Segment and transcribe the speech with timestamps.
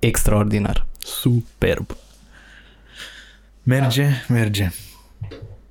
[0.00, 0.86] extraordinar.
[0.98, 1.96] Superb.
[3.62, 4.70] Merge, merge.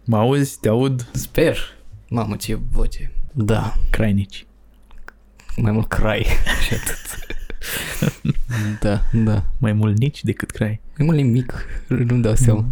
[0.03, 0.59] Mă auzi?
[0.59, 1.07] Te aud?
[1.11, 1.57] Sper.
[2.09, 3.11] Mamă, ce voce.
[3.33, 4.45] Da, Crainici.
[5.57, 6.25] mai mult crai
[6.67, 7.27] și atât.
[8.81, 9.43] da, da.
[9.57, 10.79] Mai mult nici decât crai.
[10.97, 12.65] Mai mult nimic, nu-mi dau seama.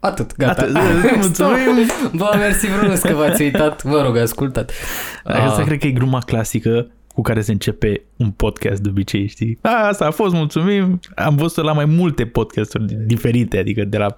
[0.00, 0.62] Atât, gata.
[0.62, 1.90] Atât, mulțumim.
[2.14, 3.82] Bă, mersi frumos că v-ați uitat.
[3.82, 4.72] Mă rog, ascultat.
[5.24, 5.66] Asta Ah.
[5.66, 9.58] cred că e gluma clasică cu care se începe un podcast de obicei, știi?
[9.62, 11.00] A, asta a fost, mulțumim.
[11.14, 14.16] Am văzut la mai multe podcasturi diferite, adică de la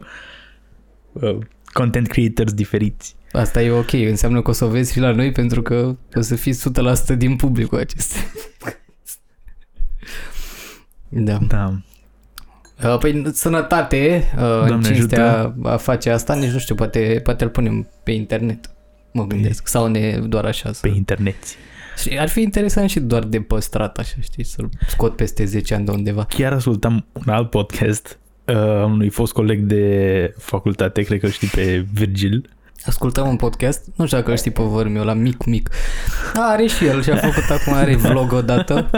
[1.12, 1.38] uh,
[1.73, 3.16] content creators diferiți.
[3.32, 6.20] Asta e ok, înseamnă că o să o vezi și la noi pentru că o
[6.20, 6.54] să fii
[7.14, 8.18] 100% din publicul acesta.
[11.09, 11.38] da.
[11.48, 11.78] Da.
[12.84, 17.45] Uh, Păi sănătate, uh, în Doamne cinstea a face asta, nici nu știu, poate, poate
[17.45, 18.70] îl punem pe internet,
[19.12, 20.80] mă gândesc, sau ne doar așa să...
[20.82, 21.37] Pe internet.
[21.96, 25.84] Și ar fi interesant și doar de păstrat, așa, știi, să-l scot peste 10 ani
[25.84, 26.24] de undeva.
[26.24, 31.48] Chiar ascultam un alt podcast uh, unui fost coleg de facultate, cred că îl știi
[31.48, 32.51] pe Virgil.
[32.85, 35.70] Ascultam un podcast, nu știu dacă îl știi pe vărmiu, la mic, mic.
[36.35, 38.90] A, are și el și a făcut acum, are vlog odată,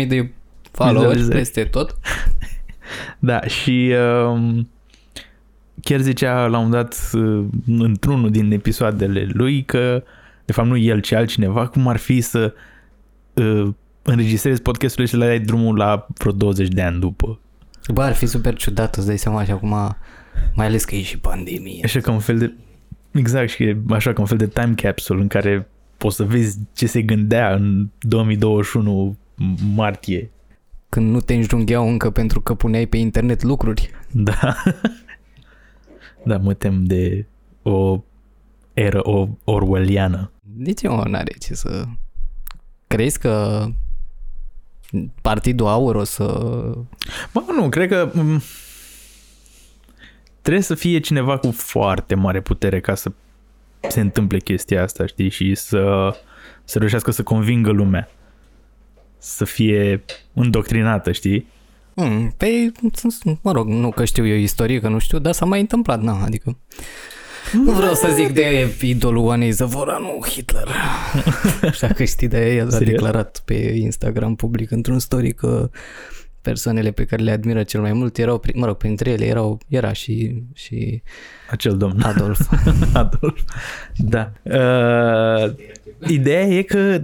[0.00, 0.30] 6.000 de
[0.70, 1.32] followers Exact.
[1.34, 1.98] peste tot.
[3.18, 3.94] Da, și
[4.26, 4.68] um,
[5.82, 10.02] chiar zicea la un dat uh, într-unul din episoadele lui că,
[10.44, 12.54] de fapt nu el, ci altcineva, cum ar fi să
[13.34, 13.68] uh,
[14.02, 17.40] înregistrezi podcastul și le dai drumul la vreo 20 de ani după.
[17.92, 19.96] Bă, ar fi super ciudat, îți dai seama și acum,
[20.54, 21.80] mai ales că e și pandemie.
[21.84, 22.52] Așa ca un fel de...
[23.12, 26.58] Exact, și e așa ca un fel de time capsule în care poți să vezi
[26.74, 29.16] ce se gândea în 2021
[29.74, 30.30] martie.
[30.88, 33.90] Când nu te înjungheau încă pentru că puneai pe internet lucruri.
[34.10, 34.56] Da.
[36.24, 37.26] da, mă tem de
[37.62, 38.02] o
[38.74, 40.30] eră o orwelliană.
[40.42, 41.84] De ce mă n-are ce să...
[42.86, 43.66] Crezi că
[45.22, 46.24] Partidul Aur o să...
[47.32, 48.42] Bă, nu, cred că m-
[50.40, 53.12] trebuie să fie cineva cu foarte mare putere ca să
[53.88, 56.14] se întâmple chestia asta, știi, și să,
[56.64, 58.08] să reușească să convingă lumea.
[59.18, 61.46] Să fie îndoctrinată, știi?
[61.94, 62.72] Hmm, pe,
[63.42, 66.22] mă rog, nu că știu eu istorie, că nu știu, dar s-a mai întâmplat, na,
[66.24, 66.56] adică...
[67.52, 70.68] Nu vreau să zic de idolul Oanei Zăvoranu, Hitler.
[71.70, 72.90] Așa că știi de el a Serios?
[72.90, 75.70] declarat pe Instagram public într-un story că
[76.42, 79.60] persoanele pe care le admiră cel mai mult erau, pri- mă rog, printre ele erau,
[79.68, 81.02] era și, și
[81.50, 82.02] Acel domn.
[82.02, 82.40] Adolf.
[82.92, 83.40] Adolf.
[83.96, 84.32] Da.
[84.42, 85.52] Uh,
[86.08, 87.00] ideea e că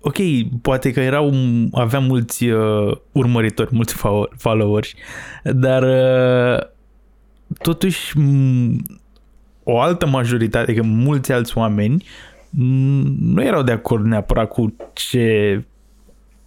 [0.00, 0.16] ok,
[0.62, 1.32] poate că erau,
[1.72, 4.90] avea mulți uh, urmăritori, mulți fo- followers,
[5.44, 6.60] dar uh,
[7.62, 9.00] totuși m-
[9.64, 12.04] o altă majoritate, adică mulți alți oameni
[12.48, 15.62] m- nu erau de acord neapărat cu ce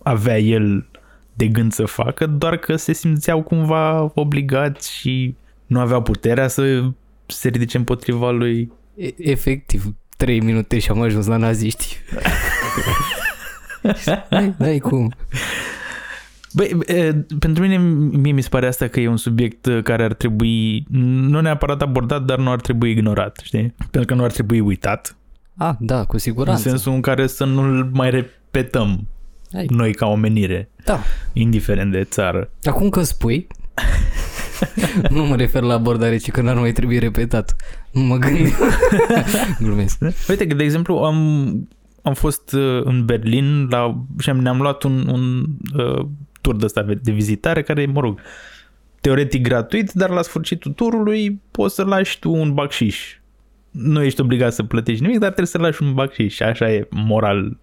[0.04, 0.86] avea el
[1.34, 6.84] de gând să facă, doar că se simțeau cumva obligați și nu aveau puterea să
[7.26, 8.72] se ridice împotriva lui.
[8.96, 9.86] E- Efectiv,
[10.18, 11.98] 3 minute și am ajuns la naziști.
[14.30, 15.14] N-ai, n-ai cum.
[16.56, 17.78] Băi, e, pentru mine
[18.18, 20.86] mie mi se pare asta că e un subiect uh, care ar trebui
[21.30, 23.74] nu neapărat abordat, dar nu ar trebui ignorat, știi?
[23.92, 25.16] Pentru că nu ar trebui uitat,
[25.58, 26.70] Ah, da, cu în siguranță.
[26.70, 29.08] sensul în care să nu-l mai repetăm
[29.54, 29.66] Hai.
[29.70, 31.00] noi ca omenire, Da.
[31.34, 32.50] indiferent de țară.
[32.64, 33.48] Acum că spui,
[35.10, 37.56] nu mă refer la abordare, ci că n-ar mai trebui repetat.
[37.92, 38.56] Nu mă gândesc.
[39.64, 39.98] Glumesc.
[40.30, 41.18] Uite că, de exemplu, am,
[42.02, 45.44] am fost uh, în Berlin la, și am, ne-am luat un, un
[45.78, 46.06] uh,
[46.46, 48.20] tur de ăsta de vizitare care, mă rog,
[49.02, 53.18] teoretic gratuit, dar la sfârșitul turului poți să lași tu un bacșiș.
[53.72, 56.40] Nu ești obligat să plătești nimic, dar trebuie să lași un bacșiș.
[56.40, 57.58] Așa e moral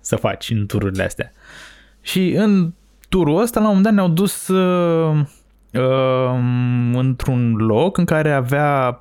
[0.00, 1.32] să faci în tururile astea.
[2.00, 2.72] Și în
[3.08, 5.20] turul ăsta, la un moment dat, ne-au dus uh,
[5.72, 6.38] uh,
[6.92, 8.98] într-un loc în care avea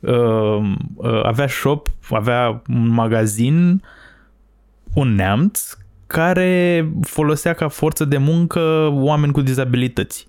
[0.00, 3.82] uh, uh, avea shop, avea un magazin,
[4.94, 5.76] un neamț,
[6.12, 10.28] care folosea ca forță de muncă oameni cu dizabilități.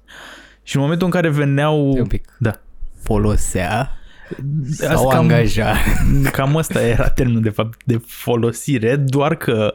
[0.63, 1.89] Și în momentul în care veneau...
[1.91, 2.35] Un pic.
[2.39, 2.59] Da.
[3.03, 3.89] Folosea
[4.69, 5.73] sau Asta cam- angaja.
[6.31, 9.73] Cam asta era termenul de fapt de folosire, doar că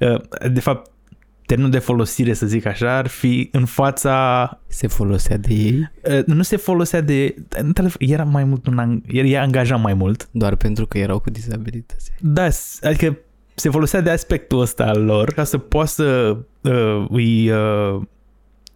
[0.00, 0.20] uh,
[0.52, 0.90] de fapt
[1.46, 6.24] termenul de folosire, să zic așa, ar fi în fața Se folosea de ei uh,
[6.24, 10.28] nu se folosea de într-adevăr, era mai mult un ang- era angaja mai mult.
[10.30, 12.10] doar pentru că erau cu dizabilități.
[12.20, 13.18] Da, s- adică
[13.58, 18.00] se folosea de aspectul ăsta al lor ca să poată să uh, îi uh,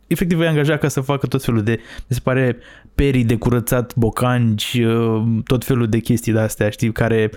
[0.07, 2.59] efectiv îi angaja ca să facă tot felul de, mi se pare,
[2.95, 7.31] perii de curățat, bocanci, uh, tot felul de chestii de astea, știi, care,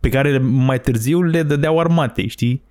[0.00, 2.62] pe care mai târziu le dădeau armatei, știi?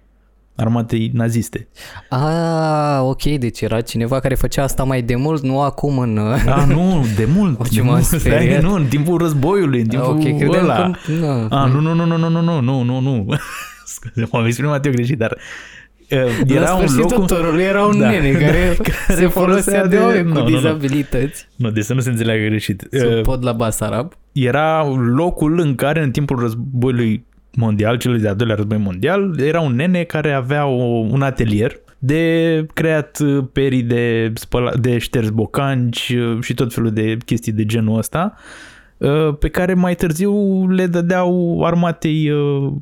[0.59, 1.68] Armatei naziste.
[2.09, 6.18] Ah, ok, deci era cineva care făcea asta mai de mult, nu acum în...
[6.18, 7.69] Ah, nu, de mult.
[7.69, 8.04] Ce de m-am mult.
[8.04, 8.42] speriat.
[8.59, 10.75] Stai, nu, în timpul războiului, în timpul ok, credeam ăla.
[10.75, 11.12] că...
[11.12, 13.25] Nu, Ah, nu, nu, nu, nu, nu, nu, nu, nu, nu, nu.
[13.86, 15.38] Scuze, m-am exprimat eu greșit, dar
[16.12, 16.18] uh,
[16.48, 17.27] era la un sfârșitul loc...
[17.27, 18.09] turului era un Da.
[18.09, 20.56] nene care, Care se folosea de oameni Nu, cu nu, nu.
[20.56, 21.48] dizabilități.
[21.56, 22.88] Nu, de să nu se înțeleagă greșit.
[22.92, 24.13] Sub Uh, pod la Basarab.
[24.31, 27.25] era locul în care în timpul războiului
[27.57, 32.65] mondial, celui de-al doilea război mondial, era un nene care avea o, un atelier de
[32.74, 37.65] creat uh, perii de, spăla, de șters bocanci uh, și tot felul de chestii de
[37.65, 38.33] genul ăsta,
[38.98, 42.74] uh, pe care mai târziu le dădeau armatei uh,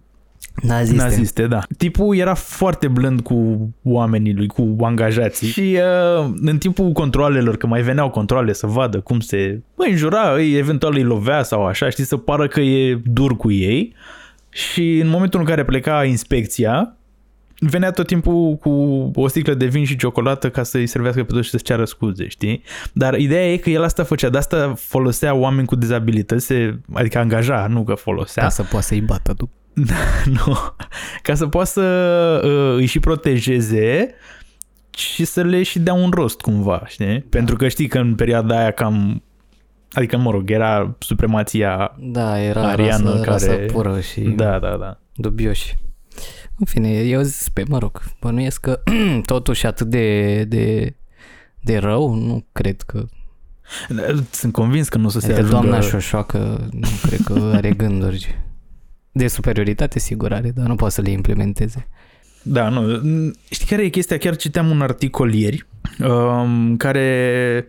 [0.62, 1.04] Naziste.
[1.04, 1.60] naziste, da.
[1.77, 5.77] Tipul era foarte blând cu oamenii lui, cu angajații și
[6.19, 10.54] uh, în timpul controlelor, că mai veneau controle să vadă cum se bă, înjura, îi,
[10.57, 13.94] eventual îi lovea sau așa, știi, să pară că e dur cu ei
[14.56, 16.96] și în momentul în care pleca inspecția,
[17.60, 18.69] venea tot timpul cu
[19.16, 22.28] o sticlă de vin și ciocolată ca să-i servească pe toți și să-ți ceară scuze,
[22.28, 22.63] știi?
[22.94, 27.18] Dar ideea e că el asta făcea, de asta folosea oameni cu dizabilități, se- adică
[27.18, 28.44] angaja, nu că folosea.
[28.44, 29.52] Ca să poată să-i bată după.
[30.46, 30.58] nu.
[31.22, 31.81] Ca să poată să
[32.46, 34.16] uh, îi și protejeze
[34.98, 37.19] și să le și dea un rost cumva, știi?
[37.30, 39.24] Pentru că știi că în perioada aia cam
[39.96, 44.78] adică, mă rog, era supremația Da, era Ariană rasă, rasă care- pură și da, da,
[44.78, 45.00] da.
[45.14, 45.76] dubioși.
[46.58, 48.82] În fine, eu zis pe, mă rog, bănuiesc că
[49.26, 50.96] totuși atât de, de,
[51.62, 53.06] de rău, nu cred că...
[54.32, 55.60] Sunt convins că nu o să se Adică ajungă...
[55.68, 58.36] doamna Șoșoacă nu cred că are gânduri
[59.12, 61.88] de superioritate, sigur are, dar nu poate să le implementeze.
[62.44, 63.02] Da, nu.
[63.50, 64.18] Știi care e chestia?
[64.18, 65.68] Chiar citeam un articol ieri
[66.00, 67.66] um, care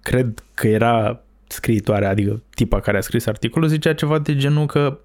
[0.00, 4.98] cred că era scriitoarea, adică tipa care a scris articolul, zicea ceva de genul că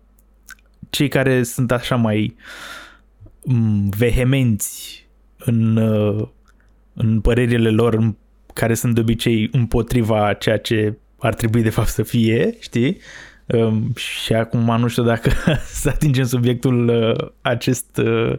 [0.90, 2.36] cei care sunt așa mai
[3.44, 5.08] mm, vehemenți
[5.38, 6.28] în, uh,
[6.94, 8.16] în părerile lor, în-
[8.54, 12.98] care sunt de obicei împotriva ceea ce ar trebui de fapt să fie, știi?
[13.46, 15.32] Um, și acum nu știu dacă
[15.82, 18.34] să atingem subiectul uh, acest uh,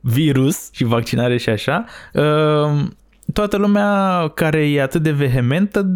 [0.00, 2.82] virus și vaccinare și așa, uh,
[3.32, 5.86] toată lumea care e atât de vehementă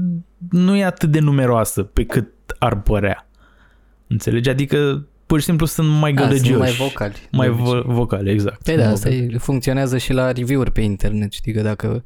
[0.51, 3.29] nu e atât de numeroasă pe cât ar părea.
[4.07, 4.49] Înțelegi?
[4.49, 6.47] Adică pur și simplu sunt mai Da, gălăgioși.
[6.49, 7.15] sunt mai vocali.
[7.31, 7.81] Mai de obicei.
[7.83, 8.63] vo- vocale, exact.
[8.63, 12.03] Păi da, asta e, funcționează și la review-uri pe internet, știi că dacă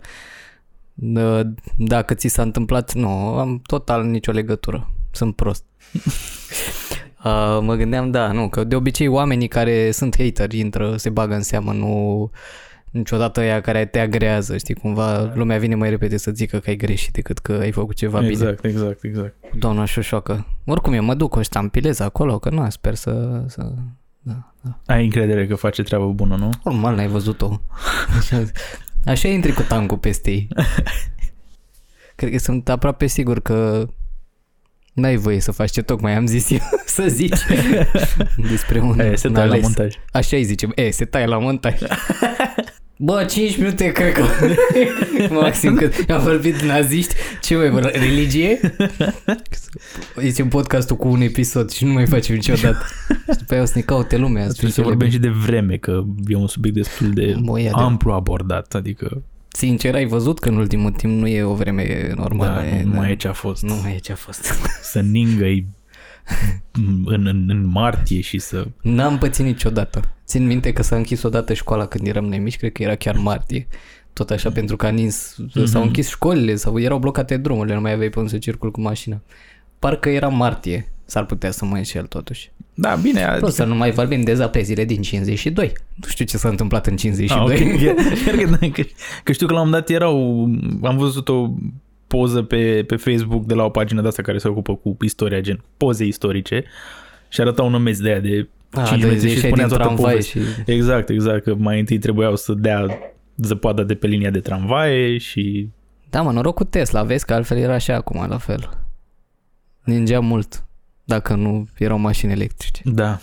[1.18, 1.44] d-
[1.76, 5.64] dacă ți s-a întâmplat, nu, am total nicio legătură, sunt prost.
[7.24, 11.34] Uh, mă gândeam, da, nu, că de obicei oamenii care sunt hateri intră, se bagă
[11.34, 12.30] în seamă, nu
[12.90, 16.76] niciodată ea care te agrează, știi, cumva lumea vine mai repede să zică că ai
[16.76, 18.30] greșit decât că ai făcut ceva bine.
[18.30, 19.34] Exact, exact, exact.
[19.54, 20.46] Doamna Șoșoacă.
[20.66, 23.72] Oricum eu mă duc, o ștampilez acolo, că nu, sper să, să
[24.20, 24.94] da, da.
[24.94, 26.50] Ai încredere că face treabă bună, nu?
[26.64, 27.60] Normal n-ai văzut-o.
[28.18, 28.42] Așa,
[29.04, 30.48] așa intri cu tancul peste ei.
[32.14, 33.86] Cred că sunt aproape sigur că
[34.92, 37.38] n-ai voie să faci ce tocmai am zis eu să zici
[38.50, 39.64] despre un, E, se un taie la ales.
[39.64, 39.94] montaj.
[40.12, 40.72] Așa îi zicem.
[40.74, 41.80] E, se taie la montaj.
[43.00, 44.24] Bă, 5 minute cred că
[45.40, 47.14] maxim cât am vorbit naziști.
[47.42, 47.90] Ce mai vor?
[47.92, 48.60] Religie?
[50.20, 52.86] Zicem podcastul cu un episod și nu mai facem niciodată.
[53.08, 54.46] Și după aia o să ne caute lumea.
[54.46, 58.12] Trebuie să vorbim și de vreme, că e un subiect destul de Bă, e amplu
[58.12, 62.52] abordat, adică Sincer, ai văzut că în ultimul timp nu e o vreme normală.
[62.54, 62.98] da, e, nu da.
[62.98, 63.62] mai e ce a fost.
[63.62, 64.52] Nu mai e ce a fost.
[64.82, 65.44] Să ningă
[67.04, 68.66] în, în, în martie și să...
[68.82, 70.00] N-am pățit niciodată.
[70.26, 73.16] Țin minte că s-a închis odată școala când eram noi mici, cred că era chiar
[73.16, 73.66] martie.
[74.12, 75.64] Tot așa pentru că a nins, Mhm.
[75.64, 78.80] s-au închis școlile sau erau blocate drumurile, nu mai aveai pe unde să circul cu
[78.80, 79.20] mașina.
[79.78, 82.50] Parcă era martie, s-ar putea să mă înșel totuși.
[82.74, 83.32] Da, bine, Adică...
[83.34, 83.50] adică...
[83.50, 85.72] să nu mai vorbim de zapezile din 52.
[85.94, 87.56] Nu știu ce s-a întâmplat în 52.
[87.56, 87.82] Ah, ok.
[87.82, 87.94] Chiar,
[88.24, 88.82] chiar că, da, că,
[89.24, 90.44] că știu că la un moment dat erau,
[90.82, 91.50] am văzut o
[92.08, 95.40] poză pe, pe Facebook de la o pagină de asta care se ocupă cu istoria,
[95.40, 96.64] gen poze istorice
[97.28, 99.76] și arăta un omeț de aia de Ah, 5 de minute și ieșeai spunea din
[99.76, 100.40] toată tramvai povestea.
[100.42, 100.48] și...
[100.72, 102.86] Exact, exact, că mai întâi trebuiau să dea
[103.36, 105.68] zăpada de pe linia de tramvaie și
[106.10, 108.70] Da, mă, noroc cu Tesla, vezi că altfel era și acum la fel.
[109.84, 110.64] Ningea mult
[111.04, 112.82] dacă nu erau mașini electrice.
[112.84, 113.18] da.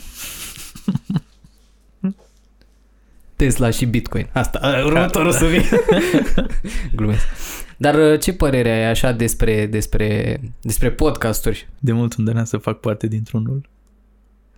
[3.36, 4.28] Tesla și Bitcoin.
[4.34, 5.70] Asta, a, următorul subiect.
[6.96, 7.26] Glumesc.
[7.78, 11.68] Dar uh, ce părere ai așa despre, despre, despre podcasturi?
[11.80, 13.62] De mult îmi doream să fac parte dintr-unul.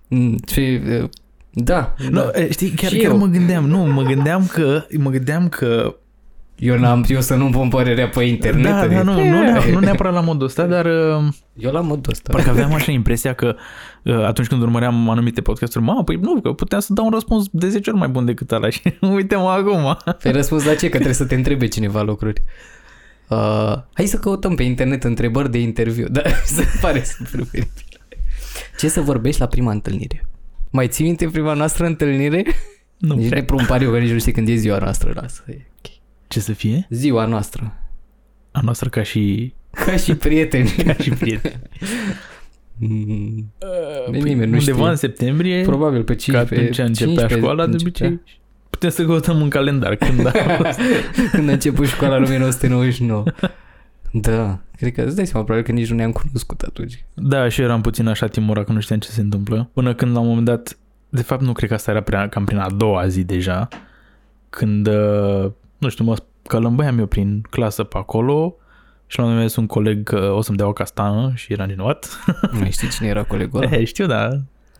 [0.07, 1.09] Mm, Și, uh,
[1.51, 2.31] da, Nu, da.
[2.41, 3.17] e, știi, chiar, Și chiar eu.
[3.17, 5.95] mă gândeam, nu, mă gândeam că, mă gândeam că
[6.59, 8.63] Eu, n-am, eu să nu-mi pun părerea pe internet.
[8.71, 11.23] Da, adică- da, nu, nu, ne- nu neapărat la modul ăsta, dar uh,
[11.57, 12.31] Eu la modul ăsta.
[12.33, 13.55] parcă aveam așa impresia că
[14.03, 17.45] uh, atunci când urmăream anumite podcasturi, mă, păi nu, că puteam să dau un răspuns
[17.51, 19.97] de 10 ori mai bun decât ăla și uite-mă acum.
[20.21, 20.85] Păi răspuns la ce?
[20.85, 22.41] Că trebuie să te întrebe cineva lucruri.
[23.29, 26.07] Uh, hai să căutăm pe internet întrebări de interviu.
[26.11, 27.71] Da, se pare super feribil.
[28.77, 30.25] Ce să vorbești la prima întâlnire?
[30.69, 32.45] Mai ții minte prima noastră întâlnire?
[32.97, 33.39] Nu Nici prea.
[33.39, 35.11] ne pun pariu că nici nu știi când e ziua noastră.
[35.15, 35.43] Lasă.
[35.47, 35.91] e ok.
[36.27, 36.87] Ce să fie?
[36.89, 37.73] Ziua noastră.
[38.51, 39.53] A noastră ca și,
[39.85, 40.69] Ca și prieteni.
[40.69, 41.59] ca și prieteni.
[42.79, 43.53] Mm,
[44.11, 44.89] Păi, nimeni nu undeva știe.
[44.89, 46.81] în septembrie, Probabil pe că 15.
[46.81, 48.07] atunci începea 15 școala, de începea.
[48.07, 48.35] obicei
[48.77, 50.31] putem să căutăm un calendar când a
[50.61, 50.79] fost.
[51.31, 53.23] Când a început școala în 1999.
[54.11, 57.05] Da, cred că îți dai seama, probabil că nici nu ne-am cunoscut atunci.
[57.13, 59.69] Da, și eu eram puțin așa timorat că nu știam ce se întâmplă.
[59.73, 60.77] Până când la un moment dat,
[61.09, 63.67] de fapt nu cred că asta era prea, cam prin a doua zi deja,
[64.49, 66.15] când, uh, nu știu, mă
[66.47, 68.55] călămbăiam eu prin clasă pe acolo
[69.07, 71.65] și la un moment dat un coleg că o să-mi dea o castană și era
[71.65, 72.23] genovat.
[72.51, 73.71] Nu mai știi cine era colegul ăla?
[73.77, 74.29] Eh, știu, da.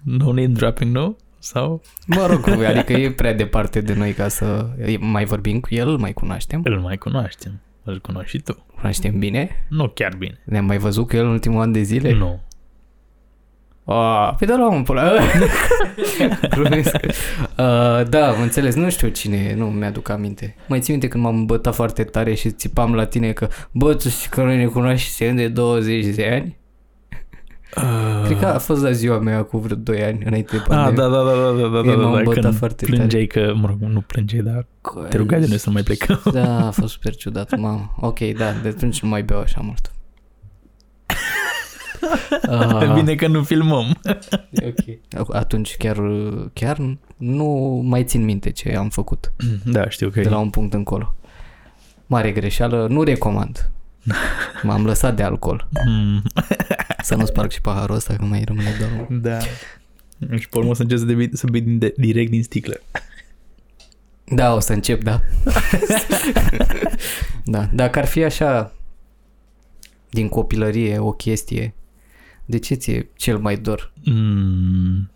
[0.03, 1.17] No name dropping, nu?
[1.39, 5.87] Sau Mă rog, adică e prea departe de noi ca să mai vorbim cu el,
[5.87, 6.61] îl mai cunoaștem.
[6.63, 7.61] îl mai cunoaștem.
[7.83, 8.65] Îl cunoști și tu.
[8.75, 9.65] Cunoaștem bine.
[9.69, 10.41] Nu chiar bine.
[10.45, 12.13] Ne-am mai văzut cu el în ultimul an de zile.
[12.13, 12.41] Nu.
[13.89, 15.13] Ah, pe da la un pula.
[16.49, 16.95] Glumesc.
[17.05, 18.75] uh, da, am înțeles.
[18.75, 20.55] Nu știu cine e, nu mi-aduc aminte.
[20.67, 24.09] Mai ții minte când m-am bătat foarte tare și țipam la tine că bă, tu
[24.09, 26.57] știi că noi ne cunoaștem de 20 de ani?
[27.75, 30.65] Uh, Cred că a fost la ziua mea cu vreo 2 ani înainte de Ah,
[30.67, 30.95] pandemie.
[31.01, 32.97] da, da, da, da, da, da, Că da, m-am da, bătat când foarte tare.
[32.97, 35.07] plângeai că, mă rog, nu plângeai, dar Coel.
[35.07, 36.19] te rugai de noi să nu mai plecăm.
[36.33, 37.93] Da, a fost super ciudat, mamă.
[37.99, 39.91] Ok, da, de atunci nu mai beau așa mult.
[42.49, 43.97] Ah, Bine că nu filmăm.
[44.51, 44.73] e
[45.19, 45.35] ok.
[45.35, 45.97] Atunci chiar,
[46.53, 46.77] chiar
[47.17, 47.45] nu
[47.85, 49.33] mai țin minte ce am făcut
[49.65, 50.29] Da, știu că de e.
[50.29, 51.15] la un punct încolo.
[52.05, 53.71] Mare greșeală, nu recomand.
[54.63, 55.67] M-am lăsat de alcool.
[55.85, 56.21] Mm,
[57.01, 59.21] Să nu sparg și paharul ăsta, că mai rămâne doar un...
[59.21, 59.39] Da.
[60.37, 62.81] Și pe urmă să încerci să bei, să bei din, de, direct din sticlă.
[64.23, 65.21] Da, o să încep, da.
[67.45, 68.73] da, dacă ar fi așa
[70.09, 71.73] din copilărie o chestie,
[72.45, 73.93] de ce ți-e cel mai dor?
[74.03, 75.11] Mm,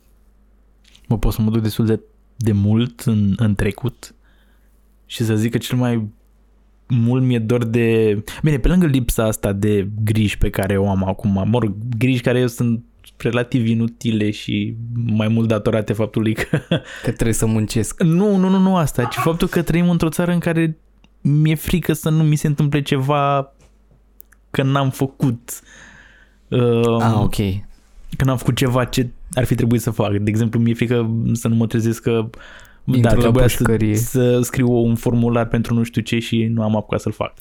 [1.08, 2.00] mă pot să mă duc destul de,
[2.36, 4.16] de mult în, în trecut
[5.06, 6.10] și să zic că cel mai
[6.92, 8.18] mult mi-e dor de...
[8.44, 12.22] Bine, pe lângă lipsa asta de griji pe care o am acum, mă rog, griji
[12.22, 12.84] care sunt
[13.18, 16.58] relativ inutile și mai mult datorate faptului că
[17.04, 18.04] Că trebuie să muncesc.
[18.04, 20.78] Nu, nu, nu, nu asta, ci faptul că trăim într-o țară în care
[21.22, 23.54] mi-e frică să nu mi se întâmple ceva
[24.50, 25.60] că n-am făcut.
[26.48, 27.36] Uh, Ah, ok.
[28.18, 30.12] Că n-am făcut ceva ce ar fi trebuit să fac.
[30.18, 32.40] De exemplu, mi-e frică să nu mă trezesc că Intru
[32.84, 33.96] da, la trebuia să, pușcărie.
[33.96, 37.34] să scriu un formular pentru nu știu ce și nu am apucat să-l fac.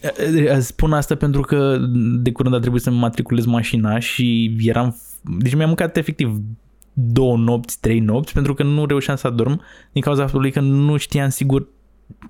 [0.58, 1.78] Spun asta pentru că
[2.22, 4.96] de curând a trebuit să-mi matriculez mașina și eram...
[5.38, 6.40] Deci mi-am mâncat efectiv
[6.92, 9.60] două nopți, trei nopți, pentru că nu reușeam să adorm
[9.92, 11.68] din cauza faptului că nu știam sigur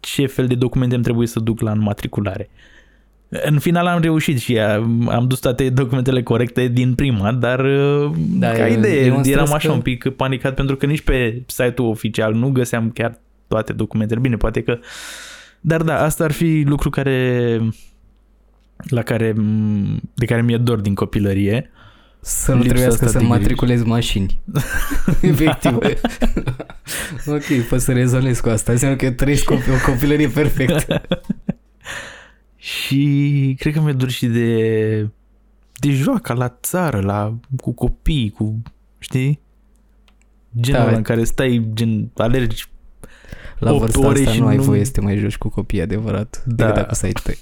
[0.00, 2.50] ce fel de documente îmi trebuie să duc la înmatriculare.
[3.44, 7.60] În final am reușit și am am dus toate documentele corecte din prima, dar
[8.16, 10.76] Da, da, ca e- idee, e un stres eram așa că- un pic panicat pentru
[10.76, 13.18] că nici pe site-ul oficial nu găseam chiar
[13.48, 14.20] toate documentele.
[14.20, 14.78] Bine, poate că...
[15.60, 17.60] Dar da, asta ar fi lucru care
[18.88, 19.34] la care,
[20.14, 21.70] de care mi-e dor din copilărie.
[22.22, 23.38] Să nu Lipsa trebuiască asta să de griji.
[23.40, 24.40] matriculezi mașini.
[25.20, 25.74] Efectiv.
[27.26, 28.72] ok, poți să rezonezi cu asta.
[28.72, 31.00] Înseamnă că trăiești copi- o copilărie perfectă.
[32.60, 35.08] Și cred că mi-e dor și de
[35.74, 38.62] de joaca la țară, la, cu copii, cu,
[38.98, 39.40] știi?
[40.60, 40.86] Genul Da.
[40.86, 42.66] ăla în care stai, gen, alergi
[43.58, 45.48] La Opt vârsta ore asta și nu ai nu- voie să te mai joci cu
[45.48, 46.42] copii adevărat.
[46.46, 46.66] Da.
[46.66, 46.72] Da.
[46.72, 47.38] Dacă să ai tăi.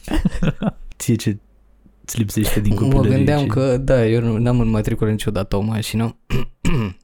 [0.98, 1.38] ție ce
[2.04, 3.10] îți lipsește din Mă copilărie.
[3.16, 3.46] gândeam ce...
[3.46, 6.16] că, da, eu nu- n-am înmatriculat niciodată o mașină.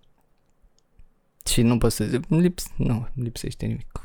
[1.51, 4.04] și nu pot să zic, lips, nu, lipsește nimic.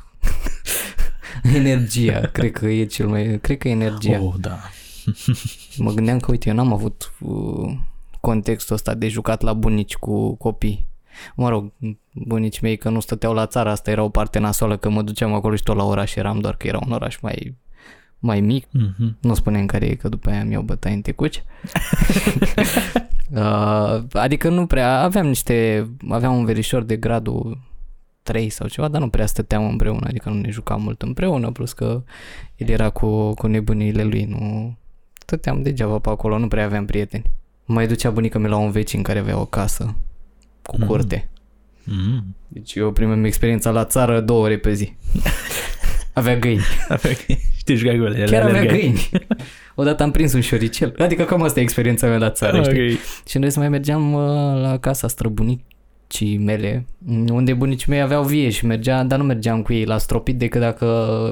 [1.54, 4.20] energia, cred că e cel mai, cred că e energia.
[4.20, 4.58] Oh, da.
[5.84, 7.72] Mă gândeam că, uite, eu n-am avut uh,
[8.20, 10.88] contextul ăsta de jucat la bunici cu copii.
[11.34, 11.72] Mă rog,
[12.12, 15.34] bunicii mei că nu stăteau la țară, asta era o parte nasoală, că mă duceam
[15.34, 17.56] acolo și tot la oraș eram, doar că era un oraș mai,
[18.18, 18.66] mai mic.
[18.66, 19.20] Mm-hmm.
[19.20, 21.42] Nu spunem care e, că după aia mi-au bătaie în tecuci.
[23.30, 27.58] uh, adică nu prea, aveam niște, aveam un verișor de gradul
[28.30, 31.72] 3 sau ceva, dar nu prea stăteam împreună, adică nu ne jucam mult împreună, plus
[31.72, 32.02] că
[32.56, 34.74] el era cu, cu nebuniile lui, nu
[35.18, 37.24] stăteam degeaba pe acolo, nu prea aveam prieteni.
[37.64, 39.94] Mai ducea bunica mea la un vecin care avea o casă
[40.62, 40.86] cu Mhm.
[40.86, 41.28] curte.
[41.84, 42.36] Mm.
[42.48, 44.92] Deci eu primim experiența la țară două ore pe zi.
[46.12, 46.60] Avea găini.
[46.88, 47.10] Avea,
[47.56, 48.24] știi, jucai cu ele.
[48.24, 48.78] Chiar avea alergai.
[48.78, 49.08] găini.
[49.74, 50.94] Odată am prins un șoricel.
[50.98, 52.92] Adică cam asta e experiența mea la țară, știi?
[52.92, 52.98] Ok.
[53.26, 54.22] Și noi să mai mergeam uh,
[54.62, 55.08] la casa
[56.10, 56.86] străbunicii mele,
[57.32, 60.60] unde bunicii mei aveau vie și mergeam, dar nu mergeam cu ei la stropit decât
[60.60, 60.84] dacă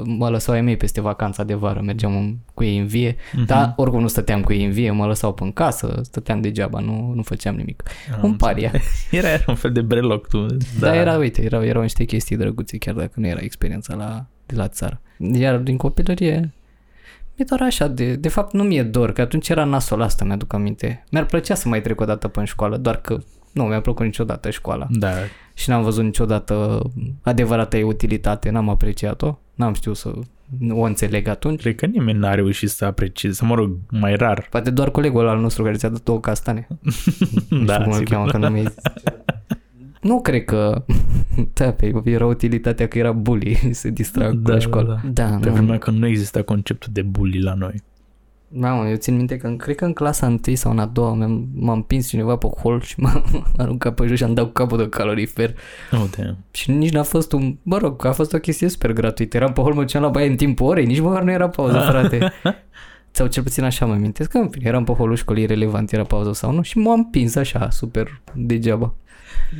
[0.05, 3.45] mă lăsau ai mei peste vacanța de vară, mergeam în- cu ei în vie, Mhm.
[3.45, 6.79] dar oricum nu stăteam cu ei în vie, mă lăsau pe în casă, stăteam degeaba,
[6.79, 7.83] nu, nu făceam nimic.
[8.15, 8.71] Am un paria.
[9.11, 10.45] Era, era un fel de breloc tu.
[10.45, 10.55] Da.
[10.79, 14.55] Dar era, uite, erau, erau niște chestii drăguțe, chiar dacă nu era experiența la, de
[14.55, 15.01] la țară.
[15.33, 16.53] Iar din copilărie,
[17.35, 20.53] mi-e doar așa, de, de fapt nu mi-e dor, că atunci era nasol asta, mi-aduc
[20.53, 21.03] aminte.
[21.11, 23.17] Mi-ar plăcea să mai trec o dată pe în școală, doar că
[23.53, 24.87] nu mi-a plăcut niciodată școala.
[24.89, 25.09] Da,
[25.53, 26.81] Și n-am văzut niciodată
[27.21, 30.11] adevărata ei utilitate, n-am apreciat-o, n-am știut să
[30.69, 31.61] o înțeleg atunci.
[31.61, 34.47] cred că nimeni n-a reușit să aprecieze, să mă rog, mai rar.
[34.49, 36.67] Poate doar colegul al nostru care ți-a dat două castane.
[37.49, 38.13] Nu da, știu cum îl sigur.
[38.13, 38.63] cheamă, că nu mi
[40.01, 40.83] Nu cred că...
[41.53, 45.01] Da, pe era utilitatea că era bully, se distra Da, la da, școală.
[45.13, 45.53] Da, Pe nu.
[45.53, 47.83] vremea când nu exista conceptul de bully la noi.
[48.51, 51.13] Mamă, eu țin minte că în, cred că în clasa 1 sau în a doua
[51.13, 53.23] m-am, m-a împins cineva pe hol și m-a
[53.57, 55.55] aruncat pe jos și am dat cu capul de calorifer.
[55.91, 56.37] Oh, damn.
[56.51, 57.57] Și nici n-a fost un...
[57.63, 59.37] Mă rog, a fost o chestie super gratuită.
[59.37, 61.79] Eram pe hol, mă duceam la baie în timpul orei, nici măcar nu era pauză,
[61.79, 62.33] frate.
[63.11, 66.03] Sau cel puțin așa mă amintesc că în fine, eram pe holul școlii, relevant era
[66.03, 68.93] pauză sau nu și m-am împins așa, super degeaba.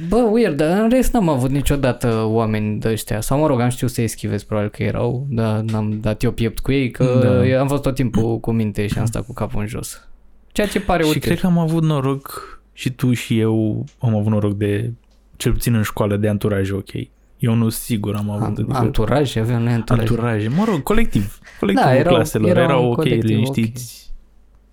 [0.08, 3.22] Bă, weird, dar în rest n-am avut niciodată oameni de ăștia.
[3.22, 6.60] Sau mă rog, am știut să eschivez, probabil că erau, dar n-am dat eu piept
[6.60, 7.50] cu ei, că Da.
[7.54, 7.60] da.
[7.60, 10.08] am fost tot timpul cu minte și am stat cu capul în jos.
[10.52, 11.22] Ceea ce pare Și util.
[11.22, 14.92] cred că am avut noroc și tu și eu am avut noroc de,
[15.38, 16.90] cel puțin în școală, de anturaj ok.
[17.38, 18.44] Eu nu sigur am avut.
[18.44, 20.10] An- adică- Anturaj, aveam noi anturaj.
[20.10, 21.40] Anturaj, mă rog, colectiv.
[21.60, 24.09] Colectivul Da, erau- claselor erau erau, un ok, colectiv, liniștiți.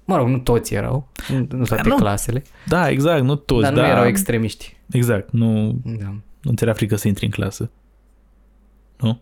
[0.06, 1.94] Mă rog, nu toți erau, nu- nu toate nu.
[1.94, 4.76] clasele, Da, exact, nu toți, dar dar nu erau extremiști.
[4.90, 6.14] Exact, nu, Da.
[6.42, 7.70] nu ți era frică să intri în clasă.
[9.00, 9.20] Nu?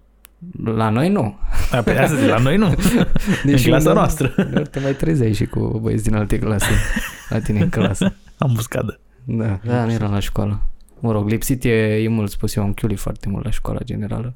[0.64, 1.37] La noi nu.
[1.73, 2.67] A, pe asta zic, la noi nu.
[3.45, 4.35] în clasa unde- noastră.
[4.53, 6.71] Dar te mai trezeai și cu băieți din alte clase
[7.29, 8.14] la tine în clasă.
[8.38, 9.00] Am buscadă.
[9.25, 10.61] Da, da, nu eram la școală.
[11.00, 14.35] Mă rog, lipsit e, e mult spus, eu am chiulit foarte mult la școala generală.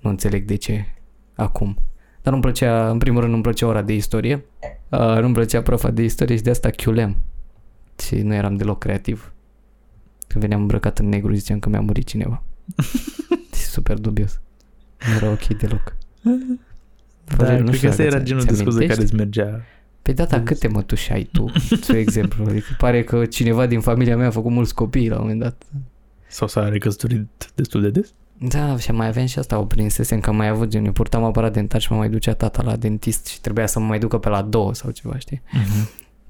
[0.00, 0.86] Nu înțeleg de ce
[1.34, 1.78] acum.
[2.24, 4.44] Dar nu-mi plăcea, în primul rând nu-mi plăcea ora de istorie.
[4.88, 7.16] Uh, nu-mi plăcea profa de istorie și de asta chiuleam.
[8.02, 9.32] Și nu eram deloc creativ.
[10.26, 12.42] Când veneam îmbrăcat în negru ziceam că mi-a murit cineva.
[13.52, 14.40] e super dubios.
[15.08, 15.96] Nu era ok deloc.
[16.22, 18.92] Da, Florin, nu cred știu că asta dacă era ți- genul ți de scuză amintești?
[18.94, 19.62] care îți mergea.
[20.02, 22.44] Păi da, dar câte mătuși ai tu, spre exemplu?
[22.48, 25.62] Adică pare că cineva din familia mea a făcut mulți copii la un moment dat.
[26.28, 28.12] Sau s-a recăsătorit destul de des?
[28.38, 31.24] Da, și mai aveam și asta, o prinsesem că am mai avut gen, eu purtam
[31.24, 34.18] aparat dentar și mă mai ducea tata la dentist și trebuia să mă mai ducă
[34.18, 35.42] pe la două sau ceva, știi?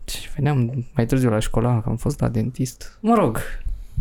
[0.04, 2.98] Și veneam mai târziu la școală, că am fost la dentist.
[3.00, 3.38] Mă rog,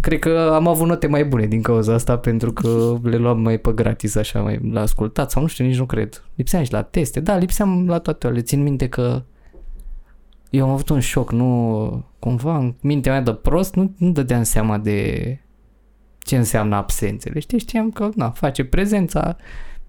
[0.01, 3.57] cred că am avut note mai bune din cauza asta pentru că le luam mai
[3.57, 6.23] pe gratis așa, mai la ascultat sau nu știu, nici nu cred.
[6.35, 9.23] Lipseam și la teste, da, lipseam la toate le țin minte că
[10.49, 14.43] eu am avut un șoc, nu, cumva în mintea mea de prost nu, nu dădeam
[14.43, 15.39] seama de
[16.23, 17.39] ce înseamnă absențele.
[17.39, 19.35] Știi, știam că, na, face prezența,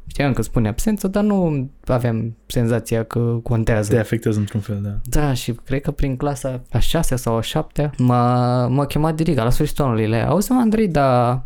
[0.06, 3.92] știam că spune absență, dar nu aveam senzația că contează.
[3.92, 5.20] Te afectează într-un fel, da.
[5.20, 9.42] Da, și cred că prin clasa a șasea sau a șaptea m-a, m-a chemat diriga
[9.44, 10.06] la sfârșitul anului.
[10.06, 11.42] Le auzi, mă, Andrei, dar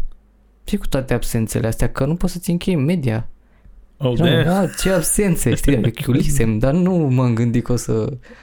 [0.64, 1.88] ce cu toate absențele astea?
[1.88, 3.28] Că nu poți să-ți închei media.
[3.96, 4.58] Oh, Și am, da.
[4.58, 5.74] "A, ce absențe, știi?
[5.74, 7.92] Eu chiulisem, dar nu m-am gândit că o să...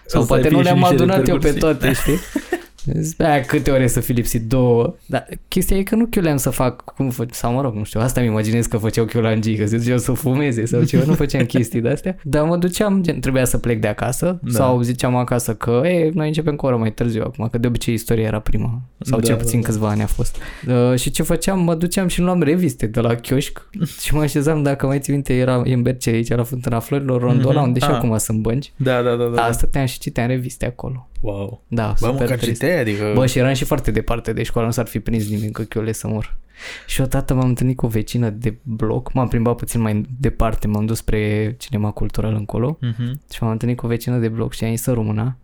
[0.06, 1.60] Sau să poate fie nu și le-am niște adunat eu pe repercursii.
[1.60, 2.18] toate, știi?
[2.93, 4.95] Zic, Aia, câte ore să fi lipsit două.
[5.06, 7.26] Dar chestia e că nu chiuleam să fac cum fă...
[7.32, 10.12] sau mă rog, nu știu, asta mi imaginez că făceau chiulangii, că se duceau să
[10.12, 12.17] fumeze sau ceva, nu făceam chestii de astea.
[12.24, 14.52] Dar mă duceam, gen, trebuia să plec de acasă Da.
[14.52, 14.58] da.
[14.58, 17.67] sau ziceam acasă că, e, noi începem cu o oră mai târziu acum, că de
[17.67, 19.67] obicei istoria era prima sau Da, cel da, puțin da.
[19.67, 20.36] câțiva ani a fost.
[20.67, 21.60] Uh, și ce făceam?
[21.63, 23.69] Mă duceam și luam reviste de la chioșc
[24.04, 27.60] și mă așezam, dacă mai ții minte, era în Berce aici, la Fântâna Florilor, Rondona,
[27.60, 27.67] Mhm.
[27.67, 27.95] unde și Ah.
[27.95, 28.71] acum sunt bănci.
[28.76, 29.24] Da, da, da.
[29.24, 29.30] da.
[29.36, 31.10] Da, stăteam și citeam reviste acolo.
[31.26, 31.64] Wow.
[31.68, 32.52] Da, Bă, super măcar trist.
[32.62, 33.12] citeai, adică...
[33.16, 35.92] Bă, și eram și foarte departe de școală, nu s-ar fi prins nimeni că chiule
[35.92, 36.38] să mor.
[36.86, 40.86] Și odată m-am întâlnit cu o vecină de bloc, m-am plimbat puțin mai departe, m-am
[40.86, 43.22] dus spre cinema cultural încolo Mhm.
[43.34, 45.38] și m-am întâlnit cu o vecină de bloc și am zis să româna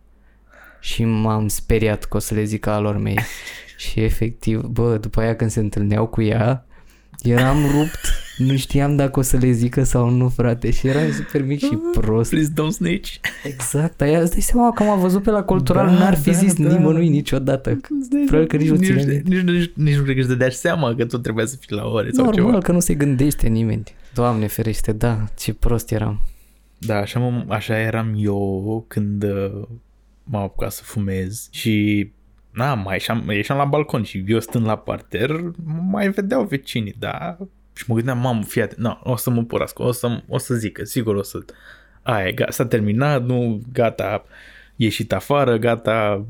[0.80, 3.18] și m-am speriat că o să le zic alor mei.
[3.76, 6.66] și efectiv, bă, după aia când se întâlneau cu ea,
[7.22, 7.98] eram rupt,
[8.36, 11.78] nu știam dacă o să le zică sau nu, frate, și eram super mic și
[11.92, 12.30] prost.
[12.30, 13.14] Please don't snitch.
[13.44, 16.36] Exact, aia îți dai seama că am văzut pe la cultural, Da, n-ar fi da,
[16.36, 16.68] zis da.
[16.72, 17.80] nimănui niciodată.
[18.26, 19.28] Probabil că nici nu nici, ține nici, minte.
[19.34, 21.84] nici, nici, nici nu cred că își dădea seama că tu trebuia să fii la
[21.86, 22.58] ore sau Normal ceva.
[22.58, 23.82] că nu se gândește nimeni.
[24.14, 26.20] Doamne ferește, da, ce prost eram.
[26.78, 29.62] Da, așa, mă, așa eram eu când uh,
[30.24, 32.10] m-am apucat să fumez și
[32.52, 35.30] na, mai ieșeam, ieșeam la balcon și eu stând la parter,
[35.90, 37.36] mai vedeau vecinii, da,
[37.72, 40.54] Și mă gândeam, mamă, fii atent, no, o să mă părască, o să, o să
[40.54, 41.38] zică, sigur o să...
[42.02, 44.24] Aia, e, gata, s-a terminat, nu, gata,
[44.76, 46.24] ieșit afară, gata...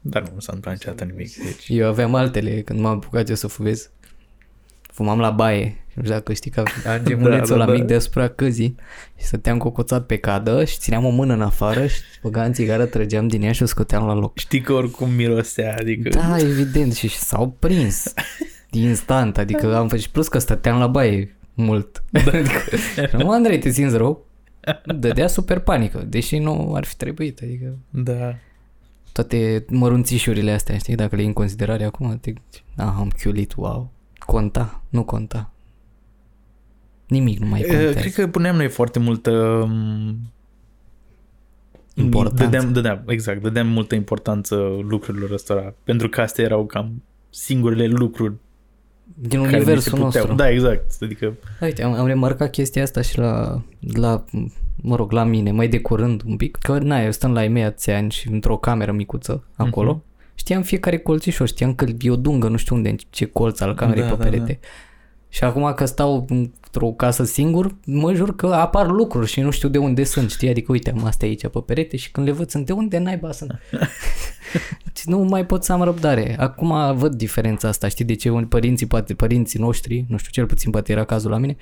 [0.00, 1.36] Dar nu s-a întâmplat niciodată nimic.
[1.36, 3.90] Deci, Eu aveam altele când m-am apucat eu să fumez.
[4.98, 5.84] Fumam la baie.
[5.94, 7.72] Nu știu dacă știi că aveam gemulețul da, la da.
[7.72, 8.74] mic deasupra căzii
[9.18, 13.28] și stăteam cocoțat pe cadă și țineam o mână în afară și băgam țigară, trăgeam
[13.28, 14.38] din ea și o scoteam la loc.
[14.38, 16.08] știi că oricum mirosea, adică...
[16.08, 18.12] Da, evident, și și s-au prins
[18.70, 22.02] instant, adică am făcut și plus că stăteam la baie mult.
[22.10, 22.20] Da.
[22.38, 24.26] adică, nu, Andrei, te simți rău?
[24.84, 28.34] Dădea super panică, deși nu ar fi trebuit, adică Da.
[29.12, 32.32] toate mărunțișurile astea, știi, dacă le iei în considerare acum, te
[32.76, 33.96] ah, am chiulit, wow.
[34.32, 34.82] Conta?
[34.88, 35.50] Nu conta.
[37.06, 37.98] Nimic nu mai E, contează.
[37.98, 39.30] Cred că puneam noi foarte multă...
[39.30, 40.16] um,
[41.94, 42.44] Importanță.
[42.44, 44.54] Dădeam, dădeam, exact, dădeam multă importanță
[44.88, 48.34] lucrurilor ăstora, pentru că astea erau cam singurele lucruri
[49.14, 50.04] Din care universul mi se puteau.
[50.26, 50.34] nostru.
[50.34, 51.02] Da, exact.
[51.02, 53.62] Adică, Uite, am, am remarcat chestia asta și la,
[53.94, 54.24] la,
[54.76, 57.48] mă rog, la mine, mai de curând un pic, că, na, eu stăm la ei
[57.48, 60.04] mei atâția ani și într-o cameră micuță acolo, Mhm.
[60.38, 63.74] Știam fiecare colțișor, știam că e o dungă, nu știu unde, în ce colț al
[63.74, 64.58] camerei Da, pe da, perete.
[65.30, 69.68] Și acum că stau într-o casă singur, mă jur că apar lucruri și nu știu
[69.68, 70.48] de unde sunt, știi?
[70.48, 73.32] Adică, uite, am astea aici pe perete și când le văd sunt de unde naiba
[73.32, 73.58] sunt.
[74.84, 76.36] Deci nu mai pot să am răbdare.
[76.38, 80.46] Acum văd diferența asta, știi de ce unii părinții, poate părinții noștri, nu știu, cel
[80.46, 81.56] puțin poate era cazul la mine,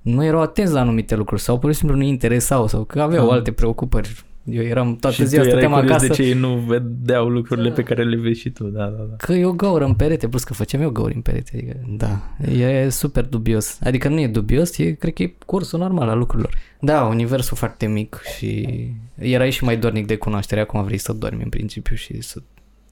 [0.00, 3.26] nu erau atenți la anumite lucruri sau pur și simplu nu interesau sau că aveau
[3.26, 3.32] Ah.
[3.32, 4.24] alte preocupări.
[4.50, 6.06] Eu eram toată și tu ziua, erai stăteam curios acasă.
[6.06, 8.64] de ce ei nu vedeau lucrurile pe care le vezi și tu.
[8.64, 9.16] Da, da, da.
[9.16, 11.50] Că e o gaură în perete, plus că făceam eu gauri în perete.
[11.54, 12.20] Adică, da,
[12.52, 13.78] e super dubios.
[13.84, 16.54] Adică nu e dubios, e, cred că e cursul normal al lucrurilor.
[16.80, 18.68] Da, universul foarte mic și
[19.14, 20.60] erai și mai dornic de cunoaștere.
[20.60, 22.42] Acum vrei să dormi în principiu și să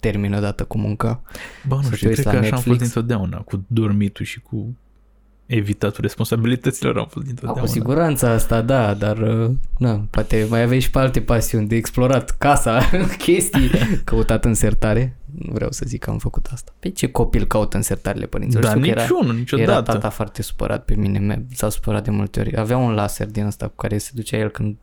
[0.00, 1.22] termini odată cu munca.
[1.68, 2.92] Bă, nu Să te știu, uiți cred la că așa am fost Netflix.
[2.92, 4.76] dintotdeauna, cu dormitul și cu
[5.46, 7.60] evitatul responsabilităților am fost Au, dintotdeauna.
[7.60, 11.76] cu siguranță asta, da, dar uh, na, poate mai aveai și pe alte pasiuni de
[11.76, 12.80] explorat casa,
[13.18, 13.70] chestii,
[14.04, 15.16] căutat în sertare.
[15.38, 16.72] Nu vreau să zic că am făcut asta.
[16.78, 18.62] Pe ce copil caută în sertarele părinților?
[18.64, 19.92] Dar Știu că era- niciunul, Era niciodată.
[19.92, 22.56] tata foarte supărat pe mine, mi- s-a supărat de multe ori.
[22.56, 24.76] Avea un laser din ăsta cu care se ducea el când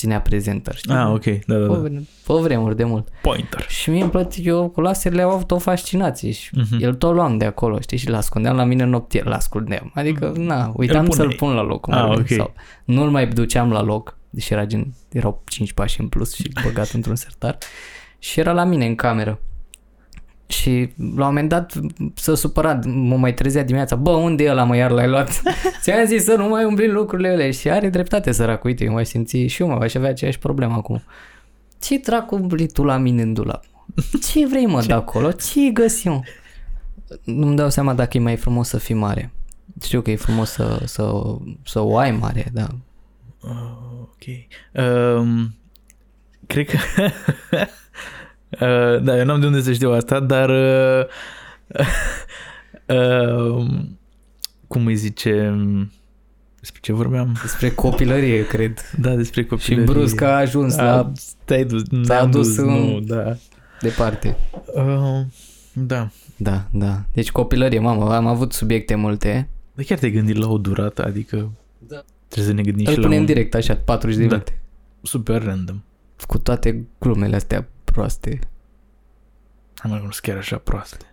[0.00, 0.94] ținea prezentări, știi?
[0.94, 1.78] Ah, ok, da, da, Pe, da.
[1.78, 3.08] vre- pe vremuri de mult.
[3.22, 3.66] Pointer.
[3.68, 6.82] Și mie îmi place, eu cu laserele au avut o fascinație și Mhm.
[6.82, 9.90] el tot luam de acolo, știi, și l ascundeam la mine în noptier, l ascundeam.
[9.94, 11.26] Adică, na, uitam puneai.
[11.28, 11.80] să-l pun la loc.
[11.80, 12.26] cum Ah, ar veni, ok.
[12.28, 12.52] Sau
[12.84, 16.90] nu-l mai duceam la loc, deși era gen, erau 5 pași în plus și băgat
[16.90, 17.58] într-un sertar.
[18.18, 19.40] Și era la mine în cameră.
[20.50, 21.72] Și la un moment dat
[22.14, 25.42] s-a supărat, mă mai trezea dimineața, bă, unde e ăla mă, iar l-ai luat?
[25.82, 28.92] Ți-am zis să nu mai umbli în lucrurile alea și are dreptate săracu, uite, eu
[28.92, 31.02] mai simți și eu mă, aș avea aceeași problemă acum.
[31.80, 33.64] Ce dracu umbli tu la mine în dulap?
[34.30, 35.32] Ce vrei mă de acolo?
[35.32, 36.24] Ce găsi eu?
[37.24, 39.32] Nu-mi dau seama dacă e mai frumos să fii mare.
[39.82, 41.12] Știu că e frumos să, să,
[41.64, 42.66] să o ai mare, da.
[43.40, 44.24] Uh, ok.
[44.84, 45.54] Um,
[46.46, 46.78] cred că...
[48.50, 50.48] uh, da, eu n-am de unde să știu asta, dar...
[50.48, 51.04] Uh,
[52.86, 53.66] uh,
[54.66, 55.54] cum îi zice...
[56.60, 57.36] Despre ce vorbeam?
[57.42, 58.78] Despre copilărie, cred.
[58.98, 59.84] Da, despre Și copilărie.
[59.92, 61.12] brusc a ajuns A, la
[61.44, 63.36] Te-ai dus, s-a ne-am dus dus, în- nu, da.
[63.80, 64.36] departe.
[64.74, 65.20] Uh,
[65.72, 66.08] da.
[66.36, 67.02] Da, da.
[67.12, 69.48] Deci copilărie, mamă, am avut subiecte multe.
[69.74, 71.04] Dar chiar te-ai gândit la o durată?
[71.04, 72.02] Adică Da.
[72.28, 74.32] trebuie să ne gândim Îl și la punem un direct așa, 40 de Da.
[74.32, 74.60] minute.
[75.02, 75.82] super random.
[76.26, 78.38] Cu toate glumele astea proaste.
[79.76, 81.04] Am mai nu sunt chiar așa proaste.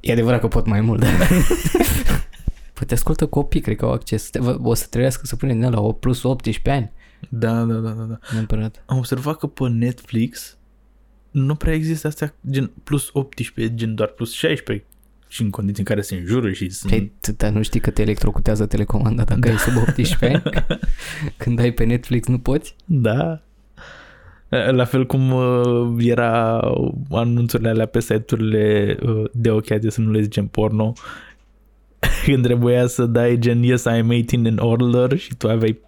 [0.00, 1.04] E adevărat că pot mai mult.
[2.74, 4.30] păi te ascultă copii, cred că au acces.
[4.30, 6.92] Te- O să trebuiască să punem din ăla o plus 18 ani.
[7.28, 8.18] Da, da, da, da, da.
[8.32, 8.82] Neapărat.
[8.86, 10.56] Am observat că pe Netflix
[11.30, 14.86] nu prea există astea gen plus 18, gen doar plus 16
[15.28, 16.90] și în condiții în care se înjură și sunt...
[16.92, 19.50] Păi, tu- dar nu știi că te electrocutează telecomanda dacă Da.
[19.50, 20.42] ai sub 18 ani?
[21.36, 22.74] Când ai pe Netflix nu poți?
[22.84, 23.42] Da.
[24.48, 26.60] La fel cum uh, era
[27.10, 30.92] anunțurile alea pe site-urile uh, de ochiate, să nu le zicem porno,
[32.24, 35.78] când trebuia să dai gen yes, I'm 18 and older și tu aveai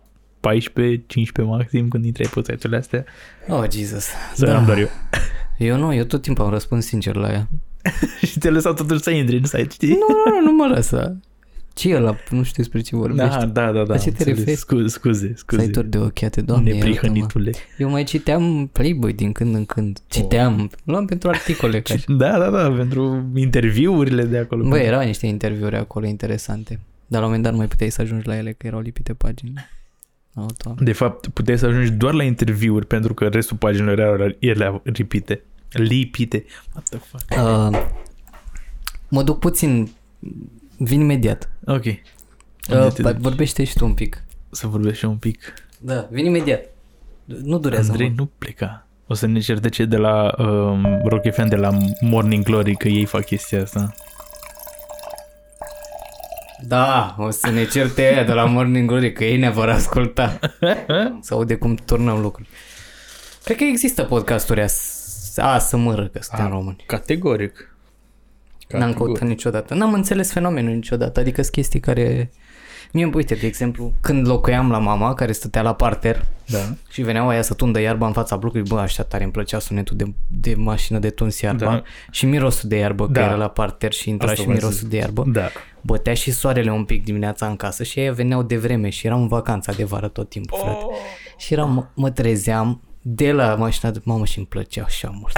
[0.41, 3.05] 14, 15 maxim când intrai pe site-urile astea.
[3.49, 4.07] Oh, Jesus.
[4.35, 4.61] Să da.
[4.61, 4.89] doar eu.
[5.59, 7.49] Eu nu, eu tot timpul am răspuns sincer la ea.
[8.29, 9.89] și te lăsau totuși să intri în site, știi?
[9.89, 11.17] Nu, nu, nu, nu mă lăsa.
[11.81, 12.17] Ce e ăla?
[12.31, 13.39] Nu știu despre ce vorbești.
[13.39, 13.83] Da, da, da, da.
[13.83, 14.39] La ce te înțeles.
[14.39, 14.57] referi?
[14.57, 15.63] Scuze, scuze, scuze.
[15.63, 16.93] Site-uri de ochiate, doamne iartă-mă.
[16.93, 17.53] Neprihănitule.
[17.79, 19.99] Eu mai citeam Playboy din când în când.
[20.09, 20.71] Citeam.
[20.85, 21.81] Luam pentru articole.
[21.81, 22.05] Ca și...
[22.09, 24.69] Da, da, da, pentru interviurile de acolo.
[24.69, 26.81] Bă, erau niște interviuri acolo interesante.
[27.07, 29.15] Dar la un moment dat nu mai puteai să ajungi la ele, că erau lipite
[29.15, 29.53] pagini.
[30.35, 30.85] Oh, doamne.
[30.85, 35.43] De fapt, puteai să ajungi doar la interviuri pentru că restul paginilor erau ele lipite.
[35.71, 36.45] Lipite.
[36.73, 37.25] What the fuck?
[37.31, 37.87] Uh,
[39.09, 39.91] mă duc puțin
[40.83, 41.49] Vin imediat.
[41.67, 41.85] Ok.
[41.85, 41.95] Uh,
[42.71, 43.23] Unde te pa- duci?
[43.23, 44.23] vorbește și tu un pic.
[44.51, 45.55] Să vorbesc și eu un pic.
[45.79, 46.61] Da, vin imediat.
[47.25, 48.19] Nu durează Andrei, mult.
[48.19, 48.87] nu pleca.
[49.07, 52.89] O să ne certe ce de la um, Rocky Fan de la Morning Glory că
[52.89, 53.95] ei fac chestia asta.
[56.63, 60.39] Da, o să ne certe aia de la Morning Glory, că ei ne vor asculta.
[61.21, 62.49] Să aude cum turnăm lucruri.
[63.45, 66.83] Cred că există podcasturi as- a să mără că suntem români.
[66.87, 67.75] Categoric.
[68.79, 69.75] N-am căutat niciodată.
[69.75, 71.21] N-am înțeles fenomenul niciodată.
[71.21, 72.31] Adică sunt chestii care...
[72.93, 76.59] Mie, uite, de exemplu, când locuiam la mama, care stătea la parter Da.
[76.91, 79.97] și veneau aia să tundă iarba în fața blocului, bă, așa tare îmi plăcea sunetul
[79.97, 81.83] de, de mașină de tuns iarba Da.
[82.11, 83.21] și mirosul de iarbă, că Da.
[83.21, 84.91] era la parter și intra Asta și vreau să mirosul zic.
[84.91, 85.25] de iarbă.
[85.27, 85.49] Da.
[85.81, 89.21] Bătea și soarele un pic dimineața în casă și ei veneau de vreme și eram
[89.21, 90.83] în vacanța de vară tot timpul, frate.
[90.85, 90.95] Oh.
[91.39, 95.37] Și eram, mă, mă trezeam de la mașina de mamă și îmi plăcea așa mult.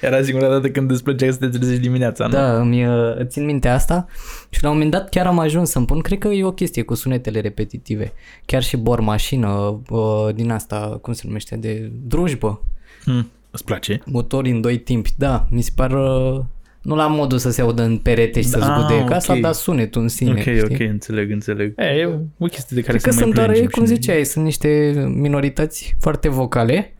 [0.00, 2.30] Era singura dată când îți plăcea să te trezești dimineața, nu?
[2.32, 2.92] Da, îmi uh,
[3.26, 4.06] țin minte asta
[4.50, 6.82] și la un moment dat chiar am ajuns să-mi pun, cred că e o chestie
[6.82, 8.12] cu sunetele repetitive.
[8.46, 12.62] Chiar și bor mașină uh, din asta, cum se numește, de drujbă,
[13.04, 13.30] Hmm.
[13.50, 14.00] Îți place?
[14.06, 15.10] motor în doi timpi.
[15.16, 15.90] Da, mi se par...
[15.90, 16.40] Uh,
[16.82, 19.40] nu la modul să se audă în perete și să Ah, zgude casa, ok.
[19.40, 20.30] dar sunetul în sine.
[20.30, 20.60] ok, știi?
[20.62, 21.72] ok, înțeleg, înțeleg.
[21.76, 23.84] E, e o chestie de care Cred că să ne sunt mai doar, plângem cum
[23.84, 24.00] și noi.
[24.00, 26.94] ziceai, sunt niște minorități foarte vocale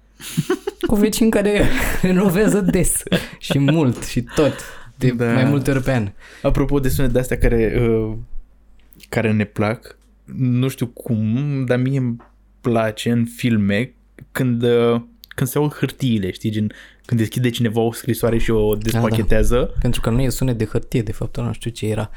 [0.86, 1.68] cu vecini care
[2.02, 3.02] renovează des
[3.38, 4.54] și mult și tot,
[4.96, 5.32] de Da.
[5.32, 6.12] mai multe ori pe an.
[6.42, 8.16] Apropo de sunete de-astea care, uh,
[9.08, 9.98] care ne plac,
[10.36, 12.16] nu știu cum, dar mie îmi
[12.60, 13.94] place în filme
[14.32, 16.72] când, uh, când se aud hârtiile, știi, gen
[17.04, 19.74] când deschide cineva o scrisoare și o despachetează.
[19.80, 22.10] Pentru că nu e sunet de hârtie, de fapt, nu știu ce era.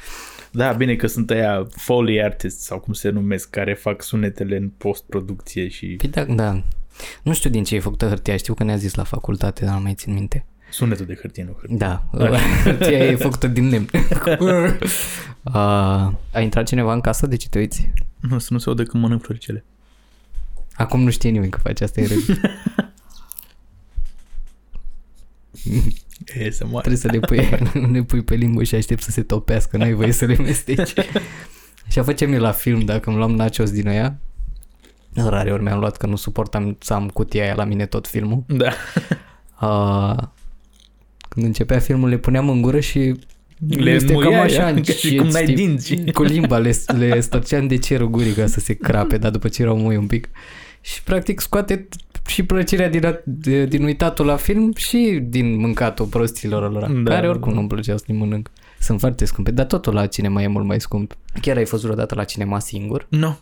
[0.52, 4.70] Da, bine că sunt aia Foley artists sau cum se numesc, care fac sunetele în
[4.78, 6.63] post-producție și Păi da, da.
[7.23, 9.82] Nu știu din ce e făcută hârtia, știu că ne-a zis la facultate, dar nu
[9.82, 10.45] mai țin minte.
[10.69, 11.77] sunetul de hârtie, nu hârtie.
[11.77, 12.03] Da,
[12.63, 13.89] hârtia e făcută din lemn.
[15.43, 15.60] a,
[16.32, 17.91] a intrat cineva în casă, de ce te uiți?
[18.19, 19.65] Nu, să nu se audă când mănânc floricele.
[20.73, 22.17] Acum nu știe nimeni că faci asta, e rău.
[26.36, 26.88] E să moare.
[26.88, 30.12] Trebuie să le pui, le pui pe limbă și aștept să se topească, n-ai voie
[30.12, 30.93] să le mesteci.
[31.88, 34.17] Așa facem eu la film, dacă îmi luam nachos din aia.
[35.15, 38.43] Rare ori mi-am luat că nu suportam să am cutia aia la mine tot filmul.
[38.47, 38.69] Da.
[39.62, 40.17] Uh,
[41.30, 43.15] când începea filmul le puneam în gură și
[43.69, 45.95] Le este cam muiai, așa ca și cum n-ai știi, dinți.
[46.13, 49.62] Cu limba le, le stărceam de cerul gurii ca să se crape, dar după ce
[49.62, 50.30] erau mui un pic.
[50.82, 51.88] Și practic scoate
[52.28, 56.88] și plăcerea din, a- de, din uitatul la film și din mâncatul prostilor lor, Da.
[57.04, 58.52] da, care oricum nu-mi plăcea să le mănănc.
[58.80, 61.17] Sunt foarte scumpe, dar totul la cinema e mult mai scump.
[61.41, 63.06] Chiar ai fost vreodată la cinema singur?
[63.10, 63.38] Nu.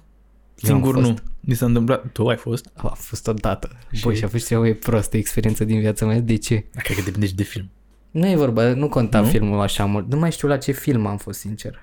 [0.56, 1.16] Singur Eu am nu.
[1.40, 2.12] Mi s-a întâmplat.
[2.12, 2.70] Tu ai fost?
[2.76, 3.70] A fost odată.
[3.92, 6.20] Și- Băi, și a fost cea mai prostă experiență din viața mea.
[6.20, 6.66] De ce?
[6.74, 7.70] Da, Cred că depinde și de film.
[8.12, 9.24] Nu e vorba, nu conta Nu?
[9.26, 9.30] nu?
[9.30, 10.12] filmul așa mult.
[10.12, 11.80] Nu mai știu la ce film am fost, sincer.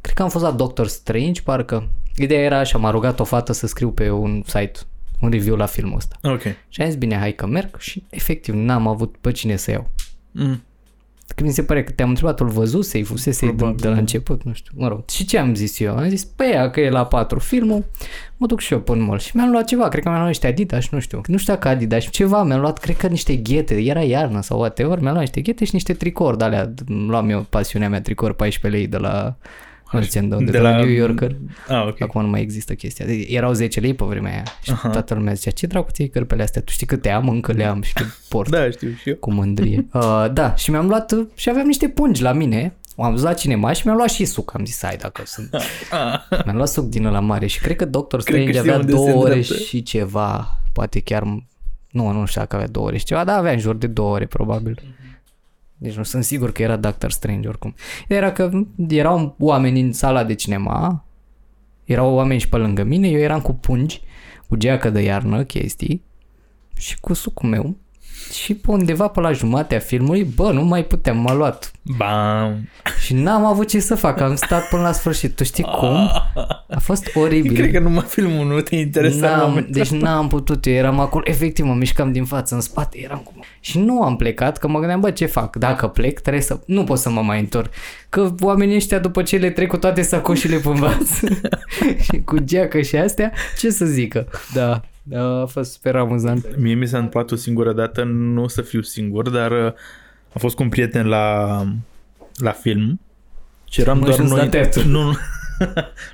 [0.00, 1.88] Cred că am fost la Doctor Strange, parcă.
[2.16, 4.78] Ideea era așa, m-a rugat o fată să scriu pe un site
[5.20, 6.18] un review la filmul ăsta.
[6.22, 6.42] Ok.
[6.68, 9.90] Și am zis, bine, hai că merg și efectiv n-am avut pe cine să iau.
[10.30, 10.62] Mm.
[11.34, 13.98] Că mi se pare că te-am întrebat, îl văzusei, fusese de, Probabil, de la da.
[14.00, 15.08] început, nu știu, mă rog.
[15.10, 15.96] Și ce am zis eu?
[15.96, 17.84] Am zis, păi ia că e la 4 filmul,
[18.36, 19.18] mă duc și eu până mall.
[19.18, 21.20] Și mi-am luat ceva, cred că mi-am luat niște Adidas, nu știu.
[21.26, 24.98] Nu știu dacă Adidas, ceva, mi-am luat, cred că niște ghete, era iarnă sau whatever,
[24.98, 26.74] mi-am luat niște ghete și niște tricouri de alea.
[26.86, 29.36] Luam eu pasiunea mea, tricouri 14 lei de la
[29.92, 31.36] Merchandise, de, de la, New Yorker.
[31.68, 32.00] Ah, ok.
[32.00, 33.06] Acum nu mai există chestia.
[33.28, 34.42] Erau 10 lei pe vremea aia.
[34.62, 34.88] Și Aha.
[34.88, 36.62] toată lumea zicea, ce dracu ți cărpele astea?
[36.62, 37.28] Tu știi câte am?
[37.28, 39.14] Încă le am și le port Da, știu și eu.
[39.14, 39.86] cu mândrie.
[39.92, 42.76] Uh, da, și mi-am luat uh, și aveam niște pungi la mine.
[42.96, 44.54] Am dus la cinema și mi-am luat și suc.
[44.54, 45.48] Am zis, hai dacă sunt.
[45.90, 46.42] Ah.
[46.44, 48.80] Mi-am luat suc din la mare și cred că Doctor Cred că Strange știu avea
[48.84, 49.64] unde două se ore îndreaptă.
[49.64, 50.60] și ceva.
[50.72, 51.22] Poate chiar...
[51.90, 54.12] Nu, nu știu dacă avea două ore și ceva, dar avea în jur de două
[54.14, 54.82] ore probabil.
[55.78, 57.74] Deci nu sunt sigur că era Doctor Strange oricum.
[58.08, 58.50] Era că
[58.88, 61.04] erau oameni în sala de cinema,
[61.84, 64.00] erau oameni și pe lângă mine, eu eram cu pungi,
[64.48, 66.02] cu geacă de iarnă, chestii,
[66.76, 67.76] și cu sucul meu.
[68.32, 71.70] Și pe undeva pe la jumatea filmului, bă, nu mai puteam, m-a luat.
[71.96, 72.68] Bam.
[73.00, 75.36] Și n-am avut ce să fac, am stat până la sfârșit.
[75.36, 76.10] Tu știi cum?
[76.68, 77.54] A fost oribil.
[77.54, 81.00] Cred că numai filmul nu te interesa în N-am, momentul deci n-am putut, eu eram
[81.00, 83.32] acolo, efectiv mă mișcam din față în spate, eram cu...
[83.60, 85.56] Și nu am plecat, că mă gândeam, bă, ce fac?
[85.56, 86.60] Dacă plec, trebuie să...
[86.66, 87.72] Nu pot să mă mai întorc.
[88.08, 91.20] Că oamenii ăștia după ce le trec cu toate sacoșile pe vas
[92.04, 94.28] și cu geacă și astea, ce să zică?
[94.54, 94.80] Da, da,
[95.16, 96.56] a fost super amuzant.
[96.56, 99.72] Mie mi s-a întâmplat o singură dată, nu o să fiu singur, dar uh,
[100.32, 101.64] a fost cu un prieten la,
[102.36, 103.00] la film
[103.70, 104.48] și eram Am doar ajuns la noi...
[104.48, 104.88] teatru.
[104.88, 105.14] Nu, nu,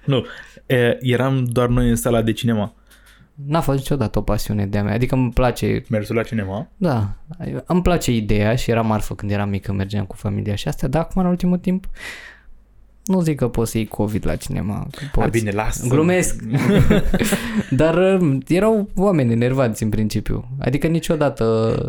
[0.17, 0.25] nu.
[0.67, 2.75] E, eram doar noi în sala de cinema.
[3.47, 6.69] N-a fost niciodată o pasiune de-a mea, adică îmi place Mersul la cinema?
[6.77, 7.15] Da,
[7.67, 11.03] îmi place ideea și era marfă când eram mică, mergeam cu familia și astea, dar
[11.03, 11.87] acum în ultimul timp
[13.05, 14.87] Nu zic că poți să iei COVID la cinema.
[14.91, 15.31] că A, Poți.
[15.39, 15.87] bine, lasă.
[15.89, 16.43] Glumesc.
[17.71, 20.49] Dar uh, erau oameni enervați în principiu.
[20.59, 21.45] Adică niciodată...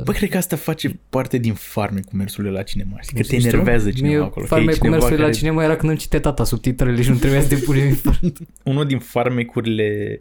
[0.06, 2.98] Bă, cred că asta face parte din farme cu mersurile la cinema.
[3.02, 3.52] Știi, că te Nu știu.
[3.52, 4.32] enervează cineva Mie acolo.
[4.34, 7.10] că e Farmecul cineva mersului la care- cinema era când îmi citea tata subtitrele și
[7.10, 8.38] nu trebuia să te pune în infarct.
[8.64, 10.20] Unul din farmecurile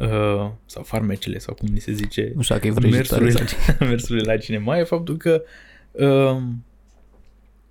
[0.00, 3.24] uh, sau farmecele sau cum ni se zice Nu știu că e vrăjitoare.
[3.24, 5.42] mersurile, sau- mersurile la cinema e faptul că
[5.90, 6.36] uh,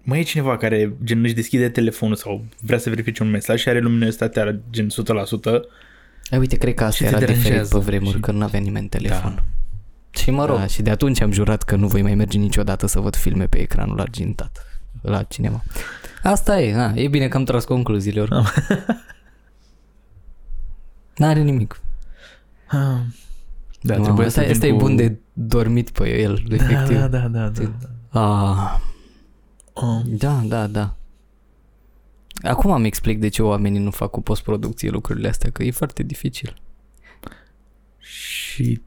[0.10, 3.69] mai e cineva care gen își deschide telefonul sau vrea să verifice un mesaj și
[3.69, 4.89] are luminositatea gen 100%.
[6.32, 7.78] Ai, uite, cred că asta Și te era diferit deranjează.
[7.78, 9.34] pe vremuri, Și- că nu avea nimeni telefon.
[9.36, 9.43] Da.
[10.19, 10.58] Și mă rog.
[10.58, 13.48] Da, și de atunci am jurat că nu voi mai merge niciodată să văd filme
[13.48, 15.63] pe ecranul argintat la cinema.
[16.24, 18.43] Asta e, na, e bine că am tras concluziile oricum.
[21.17, 21.80] N-are nimic.
[22.67, 22.78] Ah.
[23.82, 24.78] Da, Mamă, trebuie asta, să vin asta e cu...
[24.78, 26.98] bun de dormit pe el, efectiv.
[26.98, 27.52] Da, da, da, da.
[28.12, 28.22] da.
[28.22, 28.80] Ah,
[29.82, 30.02] Oh.
[30.06, 30.96] da, da, da.
[32.42, 36.04] Acum am explic de ce oamenii nu fac cu postproducție lucrurile astea, că e foarte
[36.04, 36.54] dificil.
[37.98, 38.82] Și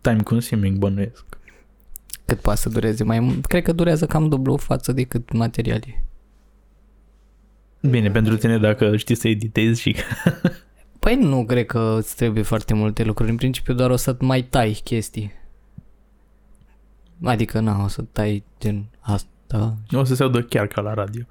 [0.00, 1.24] time consuming bănuiesc.
[2.24, 3.46] Cât poate să dureze mai mult?
[3.46, 6.04] Cred că durează cam dublu față de cât material e.
[7.88, 9.96] Bine, pentru tine dacă știi să editezi și...
[10.98, 13.30] Păi nu cred că îți trebuie foarte multe lucruri.
[13.30, 15.32] În principiu doar o să mai tai chestii.
[17.22, 19.28] Adică, na, o să tai gen asta.
[19.92, 21.22] O să se audă chiar ca la radio.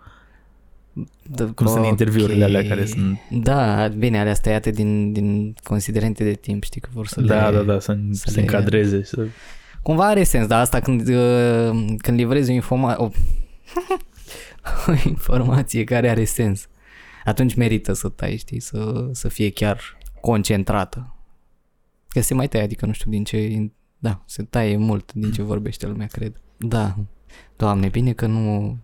[1.23, 1.89] Da, Cum sunt ok.
[1.89, 3.17] interviurile alea care sunt...
[3.31, 7.57] Da, bine, alea tăiate din, din considerente de timp, știi că vor să Da, le...
[7.57, 9.03] da, da, să, să se le- încadreze.
[9.03, 9.25] Să...
[9.81, 13.09] Cumva are sens, dar asta când, uh, când livrezi o, informa- o...
[14.87, 16.67] o informație care are sens,
[17.25, 21.15] atunci merită să tai, știi, să, să fie chiar concentrată.
[22.07, 23.69] Că se mai taie, adică nu știu din ce...
[23.97, 26.41] Da, se taie mult din ce vorbește lumea, cred.
[26.57, 26.95] Da.
[27.55, 28.77] Doamne, bine că nu,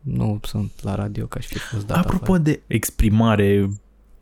[0.00, 2.38] nu sunt la radio ca și fi fost dat Apropo afară.
[2.38, 3.68] de exprimare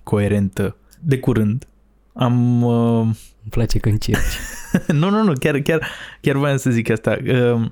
[0.03, 1.67] coerentă, de curând
[2.13, 2.63] am...
[2.63, 3.01] Uh...
[3.43, 4.39] Îmi place când încerci.
[5.01, 5.87] nu, nu, nu, chiar, chiar,
[6.21, 7.17] chiar voiam să zic asta.
[7.27, 7.71] Uh,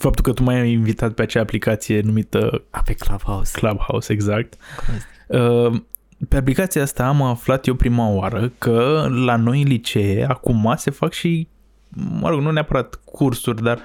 [0.00, 3.58] faptul că tu m-ai invitat pe acea aplicație numită A, pe Clubhouse.
[3.58, 4.54] Clubhouse, exact.
[4.76, 5.06] Crezi.
[5.26, 5.80] Uh,
[6.28, 10.90] pe aplicația asta am aflat eu prima oară că la noi în licee acum se
[10.90, 11.48] fac și,
[11.88, 13.80] mă rog, nu neapărat cursuri, dar